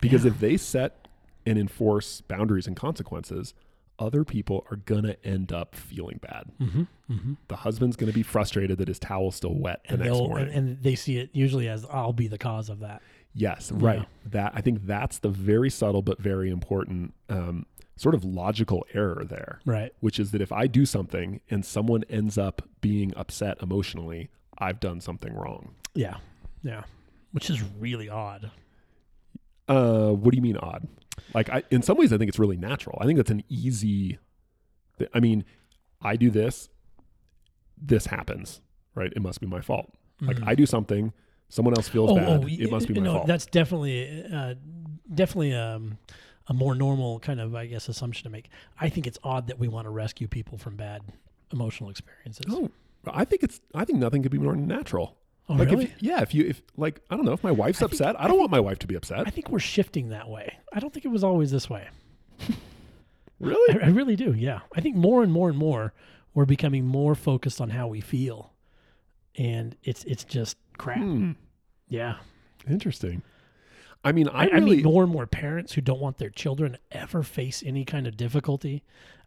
because 0.00 0.24
Yeah. 0.24 0.32
if 0.32 0.40
they 0.40 0.56
set 0.58 1.08
and 1.46 1.58
enforce 1.58 2.20
boundaries 2.20 2.66
and 2.66 2.76
consequences, 2.76 3.54
other 4.00 4.24
people 4.24 4.66
are 4.70 4.76
gonna 4.78 5.14
end 5.22 5.52
up 5.52 5.76
feeling 5.76 6.18
bad. 6.20 6.44
Mm-hmm. 6.60 6.82
Mm-hmm. 7.12 7.32
The 7.48 7.56
husband's 7.56 7.94
gonna 7.96 8.12
be 8.12 8.22
frustrated 8.24 8.78
that 8.78 8.88
his 8.88 8.98
towel's 8.98 9.36
still 9.36 9.54
wet 9.54 9.82
the 9.84 9.92
And 9.94 10.02
next 10.02 10.18
morning. 10.18 10.48
and, 10.48 10.56
and 10.70 10.82
they 10.82 10.94
see 10.96 11.18
it 11.18 11.30
usually 11.32 11.68
as 11.68 11.84
I'll 11.90 12.12
be 12.12 12.26
the 12.26 12.38
cause 12.38 12.68
of 12.70 12.80
that. 12.80 13.02
Yes, 13.34 13.70
Yeah. 13.72 13.86
right. 13.86 14.08
That 14.26 14.52
I 14.56 14.60
think 14.62 14.86
that's 14.86 15.18
the 15.18 15.28
very 15.28 15.70
subtle 15.70 16.02
but 16.02 16.18
very 16.20 16.50
important 16.50 17.14
um, 17.28 17.66
sort 17.96 18.14
of 18.14 18.24
logical 18.24 18.84
error 18.94 19.24
there, 19.24 19.60
Right. 19.66 19.92
which 20.00 20.18
is 20.18 20.30
that 20.32 20.40
if 20.40 20.50
I 20.50 20.66
do 20.66 20.84
something 20.86 21.40
and 21.50 21.64
someone 21.64 22.02
ends 22.08 22.38
up 22.38 22.62
being 22.80 23.12
upset 23.14 23.58
emotionally, 23.62 24.30
I've 24.58 24.80
done 24.80 25.00
something 25.00 25.32
wrong. 25.34 25.74
Yeah. 25.94 26.16
Yeah. 26.62 26.84
Which 27.32 27.50
is 27.50 27.62
really 27.78 28.08
odd. 28.08 28.50
Uh, 29.70 30.12
what 30.12 30.32
do 30.32 30.36
you 30.36 30.42
mean 30.42 30.56
odd? 30.56 30.86
Like, 31.34 31.48
I, 31.50 31.62
in 31.70 31.82
some 31.82 31.96
ways, 31.96 32.12
I 32.12 32.18
think 32.18 32.28
it's 32.28 32.38
really 32.38 32.56
natural. 32.56 32.98
I 33.00 33.04
think 33.06 33.16
that's 33.16 33.30
an 33.30 33.44
easy. 33.48 34.18
th- 34.98 35.10
I 35.14 35.20
mean, 35.20 35.44
I 36.02 36.16
do 36.16 36.30
this, 36.30 36.68
this 37.80 38.06
happens, 38.06 38.60
right? 38.94 39.12
It 39.14 39.22
must 39.22 39.40
be 39.40 39.46
my 39.46 39.60
fault. 39.60 39.92
Like 40.20 40.36
Mhm. 40.38 40.46
I 40.48 40.54
do 40.54 40.66
something, 40.66 41.12
someone 41.48 41.74
else 41.76 41.88
feels 41.88 42.12
bad. 42.12 42.42
y- 42.44 42.56
it 42.60 42.70
must 42.70 42.88
be 42.88 42.94
my 42.94 43.02
no, 43.02 43.12
fault. 43.14 43.26
That's 43.26 43.46
definitely, 43.46 44.24
uh, 44.24 44.54
definitely 45.14 45.54
um, 45.54 45.98
a 46.48 46.52
more 46.54 46.74
normal 46.74 47.20
kind 47.20 47.40
of, 47.40 47.54
I 47.54 47.66
guess, 47.66 47.88
assumption 47.88 48.24
to 48.24 48.30
make. 48.30 48.50
I 48.80 48.88
think 48.88 49.06
it's 49.06 49.18
odd 49.24 49.46
that 49.46 49.58
we 49.58 49.68
want 49.68 49.86
to 49.86 49.90
rescue 49.90 50.28
people 50.28 50.58
from 50.58 50.76
bad 50.76 51.02
emotional 51.52 51.88
experiences. 51.90 52.44
Oh, 52.50 52.70
I 53.06 53.24
think 53.24 53.42
it's. 53.42 53.60
I 53.74 53.84
think 53.86 53.98
nothing 53.98 54.22
could 54.22 54.32
be 54.32 54.38
more 54.38 54.54
natural. 54.56 55.16
Oh, 55.48 55.54
like 55.54 55.70
really? 55.70 55.84
if 55.86 56.02
yeah, 56.02 56.20
if 56.22 56.32
you 56.34 56.46
if 56.46 56.62
like 56.76 57.00
I 57.10 57.16
don't 57.16 57.24
know 57.24 57.32
if 57.32 57.42
my 57.42 57.50
wife's 57.50 57.78
I 57.78 57.86
think- 57.86 57.92
upset, 58.00 58.20
I 58.20 58.24
I 58.24 58.28
don't 58.28 58.38
want 58.38 58.50
my 58.52 58.60
wife 58.60 58.78
to 58.80 58.86
be 58.86 58.94
upset. 58.94 59.26
I 59.26 59.30
think 59.30 59.48
we're 59.50 59.58
shifting 59.58 60.10
that 60.10 60.28
way. 60.28 60.58
I 60.72 60.78
don't 60.80 60.92
think 60.92 61.04
it 61.04 61.08
was 61.10 61.24
always 61.24 61.50
this 61.50 61.68
way. 61.68 61.88
really? 63.40 63.80
I, 63.80 63.86
I 63.86 63.88
really 63.90 64.16
do. 64.16 64.32
Yeah. 64.32 64.60
I 64.74 64.80
think 64.80 64.96
more 64.96 65.22
and 65.22 65.32
more 65.32 65.48
and 65.48 65.58
more 65.58 65.92
we're 66.34 66.44
becoming 66.44 66.84
more 66.86 67.14
focused 67.14 67.60
on 67.60 67.70
how 67.70 67.88
we 67.88 68.00
feel, 68.00 68.52
and 69.36 69.76
it's 69.82 70.04
it's 70.04 70.22
just 70.24 70.56
crap. 70.78 70.98
Hmm, 70.98 71.32
Yeah. 71.88 72.16
interesting. 72.68 73.22
I 74.02 74.12
mean, 74.12 74.28
I, 74.28 74.46
I, 74.46 74.56
I 74.56 74.60
meet 74.60 74.84
more 74.84 75.02
and 75.02 75.12
more 75.12 75.26
parents 75.26 75.74
who 75.74 75.82
don't 75.82 76.00
want 76.00 76.16
their 76.16 76.30
children 76.30 76.72
to 76.72 76.78
ever 76.90 77.22
face 77.22 77.62
any 77.64 77.84
kind 77.84 78.06
of 78.06 78.16
difficulty. 78.16 78.82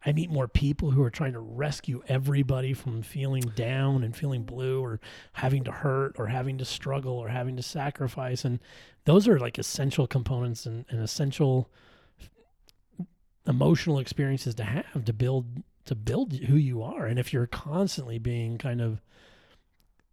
I 0.05 0.11
meet 0.11 0.31
more 0.31 0.47
people 0.47 0.91
who 0.91 1.03
are 1.03 1.11
trying 1.11 1.33
to 1.33 1.39
rescue 1.39 2.01
everybody 2.07 2.73
from 2.73 3.03
feeling 3.03 3.43
down 3.55 4.03
and 4.03 4.15
feeling 4.15 4.43
blue 4.43 4.81
or 4.81 4.99
having 5.33 5.63
to 5.65 5.71
hurt 5.71 6.15
or 6.17 6.27
having 6.27 6.57
to 6.57 6.65
struggle 6.65 7.13
or 7.13 7.29
having 7.29 7.55
to 7.55 7.63
sacrifice. 7.63 8.43
And 8.43 8.59
those 9.05 9.27
are 9.27 9.39
like 9.39 9.57
essential 9.57 10.07
components 10.07 10.65
and, 10.65 10.85
and 10.89 10.99
essential 10.99 11.69
emotional 13.45 13.99
experiences 13.99 14.55
to 14.55 14.63
have 14.63 15.05
to 15.05 15.13
build 15.13 15.63
to 15.85 15.95
build 15.95 16.33
who 16.33 16.55
you 16.55 16.81
are. 16.81 17.05
And 17.05 17.19
if 17.19 17.33
you're 17.33 17.47
constantly 17.47 18.17
being 18.17 18.57
kind 18.57 18.81
of 18.81 19.01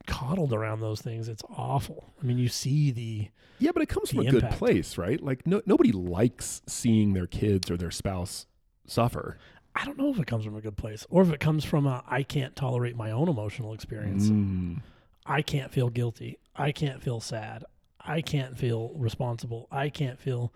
coddled 0.06 0.52
around 0.52 0.80
those 0.80 1.00
things, 1.00 1.28
it's 1.28 1.42
awful. 1.56 2.12
I 2.22 2.26
mean, 2.26 2.38
you 2.38 2.48
see 2.48 2.90
the 2.90 3.28
yeah, 3.58 3.72
but 3.72 3.82
it 3.82 3.88
comes 3.90 4.10
from 4.10 4.20
a 4.20 4.30
good 4.30 4.50
place, 4.50 4.96
right? 4.96 5.20
Like 5.20 5.46
no 5.46 5.60
nobody 5.66 5.92
likes 5.92 6.62
seeing 6.66 7.12
their 7.12 7.26
kids 7.26 7.70
or 7.70 7.76
their 7.76 7.90
spouse 7.90 8.46
suffer. 8.86 9.36
I 9.74 9.84
don't 9.84 9.98
know 9.98 10.10
if 10.10 10.18
it 10.18 10.26
comes 10.26 10.44
from 10.44 10.56
a 10.56 10.60
good 10.60 10.76
place 10.76 11.06
or 11.10 11.22
if 11.22 11.30
it 11.30 11.40
comes 11.40 11.64
from 11.64 11.86
a 11.86 12.02
I 12.08 12.22
can't 12.22 12.56
tolerate 12.56 12.96
my 12.96 13.10
own 13.10 13.28
emotional 13.28 13.72
experience. 13.72 14.28
Mm. 14.28 14.80
I 15.26 15.42
can't 15.42 15.70
feel 15.70 15.90
guilty. 15.90 16.38
I 16.56 16.72
can't 16.72 17.02
feel 17.02 17.20
sad. 17.20 17.64
I 18.00 18.20
can't 18.22 18.56
feel 18.58 18.92
responsible. 18.96 19.68
I 19.70 19.90
can't 19.90 20.18
feel 20.18 20.52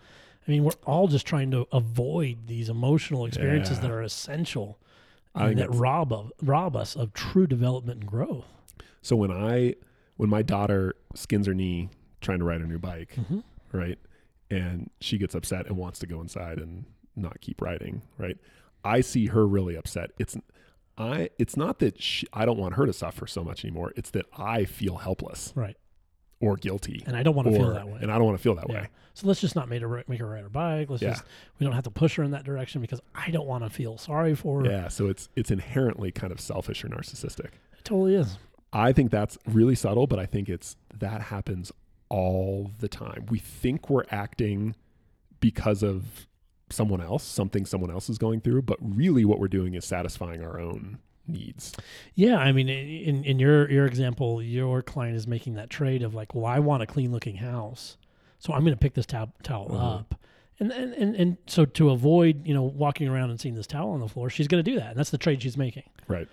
I 0.47 0.51
mean, 0.51 0.63
we're 0.63 0.71
all 0.85 1.07
just 1.07 1.25
trying 1.25 1.49
to 1.51 1.65
avoid 1.71 2.47
these 2.47 2.69
emotional 2.69 3.25
experiences 3.25 3.77
Yeah. 3.77 3.81
that 3.83 3.91
are 3.91 4.01
essential 4.01 4.79
and 5.33 5.57
that 5.57 5.73
rob 5.73 6.11
of 6.13 6.31
rob 6.41 6.75
us 6.75 6.95
of 6.95 7.13
true 7.13 7.45
development 7.47 8.01
and 8.01 8.09
growth. 8.09 8.45
So 9.05 9.15
when 9.15 9.31
I 9.31 9.75
when 10.17 10.29
my 10.29 10.41
daughter 10.41 10.95
skins 11.13 11.45
her 11.45 11.53
knee 11.53 11.89
trying 12.21 12.39
to 12.39 12.45
ride 12.45 12.59
her 12.61 12.67
new 12.67 12.79
bike, 12.79 13.13
Mm-hmm. 13.15 13.39
right? 13.71 13.99
And 14.49 14.89
she 14.99 15.17
gets 15.19 15.35
upset 15.35 15.67
and 15.67 15.77
wants 15.77 15.99
to 15.99 16.07
go 16.07 16.21
inside 16.21 16.57
and 16.57 16.85
not 17.15 17.39
keep 17.41 17.61
riding, 17.61 18.01
right? 18.17 18.37
I 18.83 19.01
see 19.01 19.27
her 19.27 19.45
really 19.47 19.75
upset. 19.75 20.11
It's 20.17 20.35
I 20.97 21.29
it's 21.37 21.55
not 21.55 21.77
that 21.79 22.01
she, 22.01 22.25
I 22.33 22.45
don't 22.45 22.57
want 22.57 22.75
her 22.75 22.85
to 22.87 22.93
suffer 22.93 23.27
so 23.27 23.43
much 23.43 23.63
anymore. 23.63 23.93
It's 23.95 24.09
that 24.11 24.25
I 24.37 24.65
feel 24.65 24.97
helpless 24.97 25.53
Right. 25.55 25.77
or 26.39 26.55
guilty. 26.55 27.03
And 27.05 27.15
I 27.15 27.21
don't 27.21 27.35
want 27.35 27.47
to 27.47 27.53
or, 27.53 27.57
feel 27.57 27.73
that 27.73 27.87
way. 27.87 27.99
And 28.01 28.11
I 28.11 28.15
don't 28.15 28.25
want 28.25 28.37
to 28.37 28.41
feel 28.43 28.55
that 28.55 28.69
Yeah. 28.69 28.81
way. 28.81 28.87
So 29.13 29.27
let's 29.27 29.39
just 29.41 29.55
not 29.55 29.69
make 29.69 29.81
her 29.83 30.03
make 30.07 30.19
her 30.19 30.27
ride 30.27 30.41
her 30.43 30.49
bike. 30.49 30.89
Let's 30.89 31.03
Yeah. 31.03 31.11
just 31.11 31.23
we 31.59 31.63
don't 31.65 31.73
have 31.75 31.83
to 31.83 31.91
push 31.91 32.15
her 32.15 32.23
in 32.23 32.31
that 32.31 32.43
direction 32.43 32.81
because 32.81 33.01
I 33.13 33.29
don't 33.29 33.45
want 33.47 33.63
to 33.65 33.69
feel 33.69 33.97
sorry 33.99 34.33
for 34.35 34.61
her. 34.63 34.71
Yeah, 34.71 34.87
so 34.87 35.07
it's 35.09 35.29
it's 35.35 35.51
inherently 35.51 36.11
kind 36.11 36.31
of 36.33 36.39
selfish 36.39 36.83
or 36.83 36.87
narcissistic. 36.89 37.51
It 37.77 37.83
totally 37.83 38.15
is. 38.15 38.37
I 38.73 38.91
think 38.91 39.11
that's 39.11 39.37
really 39.47 39.75
subtle, 39.75 40.07
but 40.07 40.19
I 40.19 40.25
think 40.25 40.49
it's 40.49 40.75
that 40.97 41.21
happens 41.23 41.71
all 42.09 42.71
the 42.79 42.87
time. 42.89 43.25
We 43.29 43.39
think 43.39 43.89
we're 43.89 44.03
acting 44.11 44.75
because 45.39 45.81
of 45.83 46.27
someone 46.69 47.01
else, 47.01 47.23
something 47.23 47.65
someone 47.65 47.91
else 47.91 48.09
is 48.09 48.17
going 48.17 48.41
through, 48.41 48.63
but 48.63 48.77
really 48.81 49.23
what 49.25 49.39
we're 49.39 49.47
doing 49.47 49.75
is 49.75 49.85
satisfying 49.85 50.43
our 50.43 50.59
own 50.59 50.97
needs. 51.27 51.73
Yeah, 52.15 52.37
I 52.37 52.51
mean, 52.51 52.67
in 52.69 53.23
in 53.23 53.39
your 53.39 53.69
your 53.71 53.85
example, 53.85 54.41
your 54.41 54.81
client 54.81 55.15
is 55.15 55.25
making 55.27 55.53
that 55.55 55.69
trade 55.69 56.03
of 56.03 56.13
like, 56.13 56.35
well, 56.35 56.45
I 56.45 56.59
want 56.59 56.83
a 56.83 56.85
clean 56.87 57.11
looking 57.11 57.37
house, 57.37 57.97
so 58.39 58.53
I'm 58.53 58.61
going 58.61 58.73
to 58.73 58.79
pick 58.79 58.93
this 58.93 59.05
towel 59.05 59.31
towel 59.43 59.67
Uh-huh. 59.71 59.85
up, 59.97 60.19
and, 60.59 60.71
and 60.71 60.93
and 60.93 61.15
and 61.15 61.37
so 61.47 61.65
to 61.65 61.91
avoid 61.91 62.45
you 62.47 62.53
know 62.53 62.63
walking 62.63 63.07
around 63.07 63.29
and 63.29 63.39
seeing 63.39 63.55
this 63.55 63.67
towel 63.67 63.91
on 63.91 63.99
the 63.99 64.07
floor, 64.09 64.29
she's 64.29 64.47
going 64.47 64.63
to 64.63 64.69
do 64.69 64.77
that, 64.79 64.89
and 64.91 64.97
that's 64.99 65.11
the 65.11 65.17
trade 65.17 65.41
she's 65.41 65.57
making. 65.57 65.83
Right. 66.07 66.27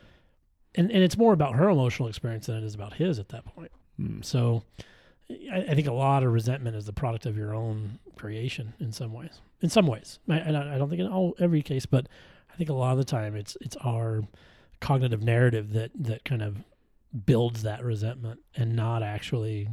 And 0.75 0.91
and 0.91 1.03
it's 1.03 1.19
more 1.19 1.33
about 1.33 1.55
her 1.55 1.69
emotional 1.69 2.09
experience 2.09 2.47
than 2.47 2.57
it 2.57 2.65
is 2.65 2.75
about 2.75 2.95
his 2.95 3.19
at 3.19 3.29
that 3.31 3.45
point. 3.45 3.71
Mm. 4.01 4.25
So, 4.25 4.63
I, 5.31 5.67
I 5.69 5.75
think 5.75 5.87
a 5.87 5.93
lot 5.93 6.23
of 6.23 6.33
resentment 6.33 6.77
is 6.77 6.87
the 6.87 6.93
product 6.93 7.27
of 7.27 7.37
your 7.37 7.55
own 7.55 7.99
creation 8.17 8.73
in 8.81 8.93
some 8.93 9.13
ways. 9.13 9.41
In 9.61 9.69
some 9.69 9.87
ways, 9.87 10.19
I, 10.29 10.41
I 10.41 10.53
don't 10.53 10.69
I 10.69 10.79
don't 10.79 10.89
think 10.89 11.01
in 11.01 11.09
all 11.09 11.35
every 11.39 11.63
case, 11.63 11.87
but 11.87 12.09
I 12.53 12.57
think 12.57 12.71
a 12.71 12.75
lot 12.75 12.93
of 12.93 12.99
the 12.99 13.05
time 13.05 13.37
it's 13.37 13.57
it's 13.61 13.77
our 13.77 14.23
cognitive 14.81 15.23
narrative 15.23 15.73
that 15.73 15.91
that 15.95 16.25
kind 16.25 16.43
of 16.43 16.65
builds 17.27 17.63
that 17.63 17.85
resentment 17.85 18.41
and 18.57 18.75
not 18.75 19.03
actually 19.03 19.69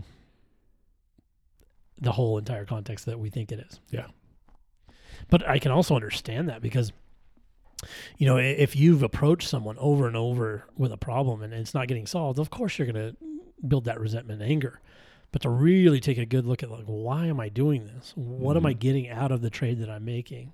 the 2.02 2.12
whole 2.12 2.38
entire 2.38 2.66
context 2.66 3.06
that 3.06 3.20
we 3.20 3.30
think 3.30 3.52
it 3.52 3.60
is. 3.60 3.80
Yeah. 3.90 4.08
But 5.30 5.48
I 5.48 5.60
can 5.60 5.72
also 5.72 5.96
understand 5.96 6.50
that 6.50 6.62
because 6.62 6.92
you 8.18 8.26
know, 8.28 8.38
if 8.38 8.76
you've 8.76 9.04
approached 9.04 9.48
someone 9.48 9.78
over 9.80 10.08
and 10.08 10.16
over 10.18 10.66
with 10.78 10.92
a 10.92 10.98
problem 10.98 11.42
and 11.42 11.54
it's 11.54 11.74
not 11.74 11.88
getting 11.88 12.06
solved, 12.06 12.40
of 12.40 12.50
course 12.50 12.78
you're 12.78 12.92
going 12.92 13.12
to 13.12 13.16
build 13.68 13.86
that 13.86 14.00
resentment 14.00 14.42
and 14.42 14.52
anger. 14.52 14.80
But 15.32 15.44
to 15.44 15.50
really 15.50 16.00
take 16.00 16.18
a 16.18 16.26
good 16.26 16.46
look 16.46 16.64
at 16.64 16.72
like, 16.72 16.86
why 16.86 17.28
am 17.28 17.40
I 17.40 17.50
doing 17.50 17.86
this? 17.86 18.14
What 18.16 18.58
am 18.58 18.66
I 18.66 18.74
Mhm. 18.74 18.80
getting 18.80 19.10
out 19.10 19.32
of 19.32 19.42
the 19.42 19.50
trade 19.50 19.80
that 19.80 19.90
I'm 19.90 20.04
making? 20.06 20.54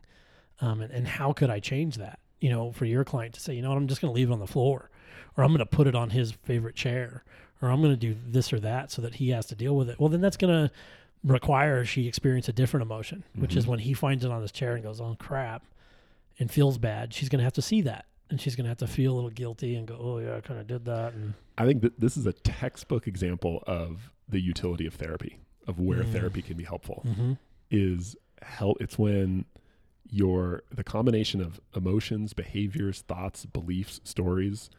Um, 0.60 0.82
and, 0.82 0.92
and 0.92 1.08
how 1.08 1.32
could 1.34 1.50
I 1.50 1.60
change 1.60 1.96
that? 1.96 2.20
You 2.42 2.50
know, 2.50 2.72
for 2.74 2.86
your 2.86 3.04
client 3.06 3.34
to 3.36 3.40
say, 3.40 3.56
you 3.56 3.62
know 3.62 3.70
what, 3.70 3.78
I'm 3.78 3.88
just 3.88 4.02
going 4.02 4.12
to 4.12 4.16
leave 4.16 4.30
it 4.30 4.34
on 4.34 4.40
the 4.40 4.48
floor, 4.48 4.90
or 5.38 5.44
I'm 5.44 5.52
going 5.52 5.60
to 5.60 5.66
put 5.66 5.88
it 5.88 5.96
on 5.96 6.10
his 6.10 6.32
favorite 6.34 6.76
chair, 6.76 7.24
or 7.62 7.70
I'm 7.70 7.82
going 7.82 7.94
to 7.94 7.98
do 7.98 8.16
this 8.28 8.52
or 8.52 8.60
that 8.60 8.92
so 8.92 9.02
that 9.02 9.16
he 9.16 9.30
has 9.30 9.46
to 9.48 9.56
deal 9.56 9.76
with 9.76 9.90
it. 9.90 9.98
Well, 10.00 10.10
then 10.10 10.20
that's 10.22 10.38
going 10.38 10.68
to 10.68 10.72
require 11.24 11.86
she 11.86 12.08
experience 12.08 12.50
a 12.50 12.54
different 12.54 12.84
emotion, 12.84 13.24
which 13.36 13.56
is 13.56 13.66
Mhm. 13.66 13.70
when 13.70 13.80
he 13.80 13.94
finds 13.94 14.24
it 14.26 14.32
on 14.32 14.42
his 14.42 14.52
chair 14.52 14.76
and 14.76 14.84
goes, 14.84 15.00
oh 15.02 15.16
crap, 15.18 15.64
and 16.39 16.50
feels 16.52 16.78
bad. 16.78 17.13
She's 17.13 17.30
going 17.30 17.39
to 17.39 17.43
have 17.43 17.54
to 17.54 17.62
see 17.62 17.82
that, 17.82 18.06
and 18.30 18.39
she's 18.41 18.56
going 18.56 18.65
to 18.65 18.69
have 18.69 18.78
to 18.80 18.88
feel 18.88 19.13
a 19.13 19.15
little 19.15 19.30
guilty 19.30 19.76
and 19.76 19.88
go, 19.88 19.98
oh 20.00 20.17
yeah, 20.19 20.36
I 20.38 20.41
kind 20.41 20.60
of 20.60 20.67
did 20.67 20.86
that, 20.86 21.13
and 21.13 21.34
I 21.58 21.65
think 21.65 21.82
that 21.82 22.00
this 22.00 22.17
is 22.17 22.26
a 22.26 22.34
textbook 22.34 23.08
example 23.08 23.63
of 23.67 24.12
the 24.28 24.39
utility 24.41 24.86
of 24.88 24.93
therapy, 24.95 25.39
of 25.67 25.80
where 25.80 26.04
Mm. 26.04 26.12
therapy 26.12 26.41
can 26.41 26.58
be 26.58 26.63
helpful. 26.63 27.04
mm-hmm. 27.08 27.34
Is 27.71 28.15
help 28.41 28.78
it's 28.80 28.98
when 29.00 29.45
your 30.10 30.63
the 30.71 30.84
combination 30.84 31.41
of 31.41 31.60
emotions, 31.76 32.34
behaviors, 32.34 33.02
thoughts, 33.02 33.45
beliefs, 33.45 34.00
stories, 34.04 34.69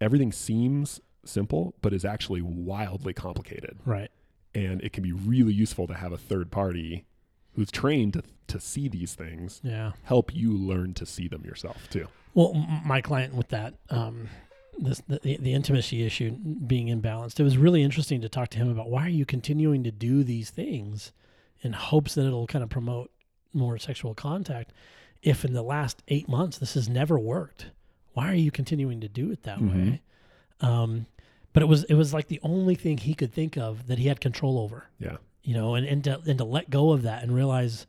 everything 0.00 0.32
seems 0.32 1.00
simple 1.24 1.74
but 1.80 1.92
is 1.92 2.04
actually 2.04 2.42
wildly 2.42 3.12
complicated. 3.12 3.78
right. 3.84 4.10
and 4.54 4.80
it 4.82 4.92
can 4.92 5.02
be 5.02 5.12
really 5.12 5.52
useful 5.52 5.86
to 5.86 5.94
have 5.94 6.10
a 6.12 6.18
third 6.18 6.50
party 6.50 7.04
who's 7.58 7.70
trained 7.72 8.12
to, 8.12 8.22
to 8.46 8.60
see 8.60 8.88
these 8.88 9.14
things 9.16 9.60
Yeah. 9.64 9.92
help 10.04 10.32
you 10.34 10.52
learn 10.52 10.94
to 10.94 11.04
see 11.04 11.26
them 11.28 11.44
yourself 11.44 11.88
too 11.90 12.06
Well, 12.34 12.52
m- 12.54 12.86
my 12.86 13.00
client 13.00 13.34
with 13.34 13.48
that, 13.48 13.74
um, 13.90 14.28
this 14.78 15.02
the, 15.08 15.18
the 15.38 15.52
intimacy 15.54 16.04
issue 16.04 16.30
being 16.30 16.86
imbalanced. 16.86 17.40
It 17.40 17.42
was 17.42 17.58
really 17.58 17.82
interesting 17.82 18.20
to 18.20 18.28
talk 18.28 18.48
to 18.50 18.58
him 18.58 18.68
about 18.68 18.88
why 18.88 19.04
are 19.06 19.08
you 19.20 19.26
continuing 19.26 19.82
to 19.82 19.90
do 19.90 20.22
these 20.22 20.50
things 20.50 21.10
in 21.62 21.72
hopes 21.72 22.14
that 22.14 22.24
it'll 22.26 22.46
kind 22.46 22.62
of 22.62 22.70
promote 22.70 23.10
more 23.52 23.76
sexual 23.78 24.14
contact 24.14 24.72
if 25.20 25.44
in 25.44 25.52
the 25.52 25.62
last 25.62 26.02
eight 26.06 26.28
months 26.28 26.58
this 26.58 26.74
has 26.74 26.88
never 26.88 27.18
worked 27.18 27.66
why 28.12 28.30
are 28.30 28.34
you 28.36 28.52
continuing 28.52 29.00
to 29.00 29.08
do 29.08 29.32
it 29.32 29.42
that 29.42 29.58
Mhm. 29.58 29.70
way 29.90 30.00
um, 30.60 31.06
but 31.52 31.62
it 31.64 31.66
was 31.66 31.82
it 31.84 31.94
was 31.94 32.14
like 32.14 32.28
the 32.28 32.38
only 32.44 32.76
thing 32.76 32.98
he 32.98 33.14
could 33.14 33.32
think 33.32 33.56
of 33.58 33.88
that 33.88 33.98
he 33.98 34.06
had 34.06 34.20
control 34.20 34.58
over 34.60 34.84
Yeah. 35.00 35.16
You 35.48 35.54
know 35.54 35.74
and 35.74 35.86
and 35.86 36.04
to, 36.04 36.20
and 36.26 36.36
to 36.38 36.44
let 36.44 36.68
go 36.68 36.90
of 36.92 37.02
that 37.02 37.22
and 37.22 37.34
realize 37.34 37.86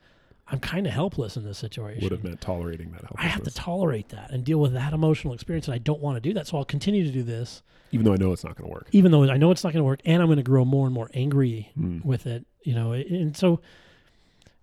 i'm 0.48 0.60
kind 0.60 0.88
of 0.88 0.94
helpless 0.94 1.36
in 1.36 1.44
this 1.44 1.58
situation 1.58 2.02
Would 2.04 2.14
have 2.14 2.24
meant 2.24 2.40
tolerating 2.40 2.92
that 2.92 3.02
i 3.18 3.24
have 3.28 3.44
to 3.44 3.52
tolerate 3.52 4.10
that 4.10 4.32
and 4.32 4.44
deal 4.46 4.60
with 4.60 4.74
that 4.74 4.94
emotional 4.94 5.34
experience 5.34 5.68
and 5.68 5.76
i 5.76 5.78
don't 5.78 6.00
want 6.02 6.16
to 6.16 6.22
do 6.22 6.34
that 6.36 6.48
so 6.48 6.58
i'll 6.58 6.64
continue 6.66 7.04
to 7.04 7.12
do 7.12 7.22
this 7.24 7.62
even 7.92 8.06
though 8.06 8.14
I 8.14 8.18
know 8.18 8.32
it's 8.34 8.44
not 8.44 8.56
going 8.56 8.70
to 8.70 8.74
work. 8.74 8.88
even 8.94 9.12
though 9.12 9.24
i 9.30 9.38
know 9.38 9.52
it's 9.52 9.64
not 9.64 9.74
going 9.74 9.82
to 9.82 9.90
work 9.94 10.00
and 10.06 10.22
i'm 10.22 10.28
going 10.30 10.38
to 10.38 10.44
grow 10.44 10.64
more 10.64 10.86
and 10.86 10.94
more 10.94 11.10
angry 11.14 11.72
Mm. 11.78 12.06
with 12.06 12.26
it, 12.28 12.46
you 12.64 12.74
know, 12.76 12.94
and 12.94 13.36
so, 13.36 13.60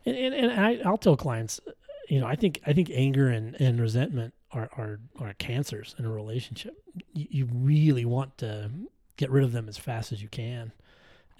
and, 0.06 0.16
and, 0.16 0.34
and 0.34 0.60
I, 0.60 0.78
I'll 0.84 0.96
tell 0.98 1.16
clients, 1.16 1.60
you 2.08 2.20
know, 2.20 2.26
I 2.26 2.36
think, 2.36 2.60
I 2.66 2.72
think 2.72 2.90
anger 2.92 3.28
and, 3.28 3.60
and 3.60 3.80
resentment 3.80 4.32
are, 4.52 4.68
are, 4.76 5.00
are 5.18 5.32
cancers 5.34 5.94
in 5.98 6.04
a 6.04 6.10
relationship. 6.10 6.74
You, 7.14 7.26
you 7.30 7.48
really 7.52 8.04
want 8.04 8.38
to 8.38 8.70
get 9.16 9.30
rid 9.30 9.44
of 9.44 9.52
them 9.52 9.68
as 9.68 9.76
fast 9.78 10.12
as 10.12 10.22
you 10.22 10.28
can 10.28 10.72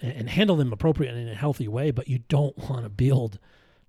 and, 0.01 0.11
and 0.13 0.29
handle 0.29 0.55
them 0.55 0.71
appropriately 0.73 1.21
in 1.21 1.29
a 1.29 1.35
healthy 1.35 1.67
way, 1.67 1.91
but 1.91 2.07
you 2.07 2.19
don't 2.29 2.57
want 2.69 2.83
to 2.83 2.89
build 2.89 3.39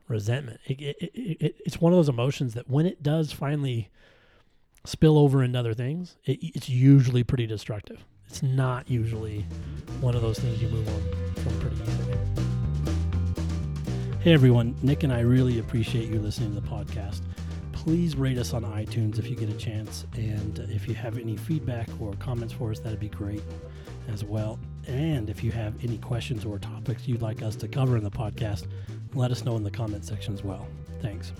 resentment. 0.08 0.60
It, 0.66 0.80
it, 0.80 0.96
it, 1.00 1.36
it, 1.40 1.56
it's 1.66 1.80
one 1.80 1.92
of 1.92 1.98
those 1.98 2.08
emotions 2.08 2.54
that 2.54 2.68
when 2.68 2.86
it 2.86 3.02
does 3.02 3.32
finally 3.32 3.90
spill 4.84 5.18
over 5.18 5.42
into 5.42 5.58
other 5.58 5.74
things, 5.74 6.16
it, 6.24 6.38
it's 6.42 6.68
usually 6.68 7.22
pretty 7.22 7.46
destructive. 7.46 8.04
It's 8.26 8.42
not 8.42 8.90
usually 8.90 9.46
one 10.00 10.14
of 10.14 10.22
those 10.22 10.38
things 10.38 10.60
you 10.60 10.68
move 10.68 10.86
on 10.88 11.34
from 11.42 11.60
pretty 11.60 11.76
easily. 11.82 12.18
Hey 14.20 14.32
everyone, 14.34 14.74
Nick 14.82 15.04
and 15.04 15.12
I 15.12 15.20
really 15.20 15.58
appreciate 15.58 16.08
you 16.08 16.18
listening 16.20 16.54
to 16.54 16.60
the 16.60 16.66
podcast. 16.66 17.20
Please 17.72 18.16
rate 18.16 18.36
us 18.36 18.52
on 18.52 18.64
iTunes 18.64 19.18
if 19.18 19.30
you 19.30 19.36
get 19.36 19.48
a 19.48 19.54
chance, 19.54 20.04
and 20.14 20.58
if 20.70 20.88
you 20.88 20.94
have 20.94 21.16
any 21.16 21.36
feedback 21.36 21.88
or 22.00 22.12
comments 22.14 22.52
for 22.52 22.70
us, 22.70 22.80
that'd 22.80 23.00
be 23.00 23.08
great 23.08 23.42
as 24.08 24.24
well. 24.24 24.58
And 24.86 25.28
if 25.28 25.44
you 25.44 25.50
have 25.52 25.74
any 25.84 25.98
questions 25.98 26.44
or 26.44 26.58
topics 26.58 27.06
you'd 27.06 27.22
like 27.22 27.42
us 27.42 27.56
to 27.56 27.68
cover 27.68 27.96
in 27.96 28.04
the 28.04 28.10
podcast, 28.10 28.66
let 29.14 29.30
us 29.30 29.44
know 29.44 29.56
in 29.56 29.62
the 29.62 29.70
comment 29.70 30.04
section 30.04 30.32
as 30.32 30.42
well. 30.42 30.66
Thanks. 31.00 31.32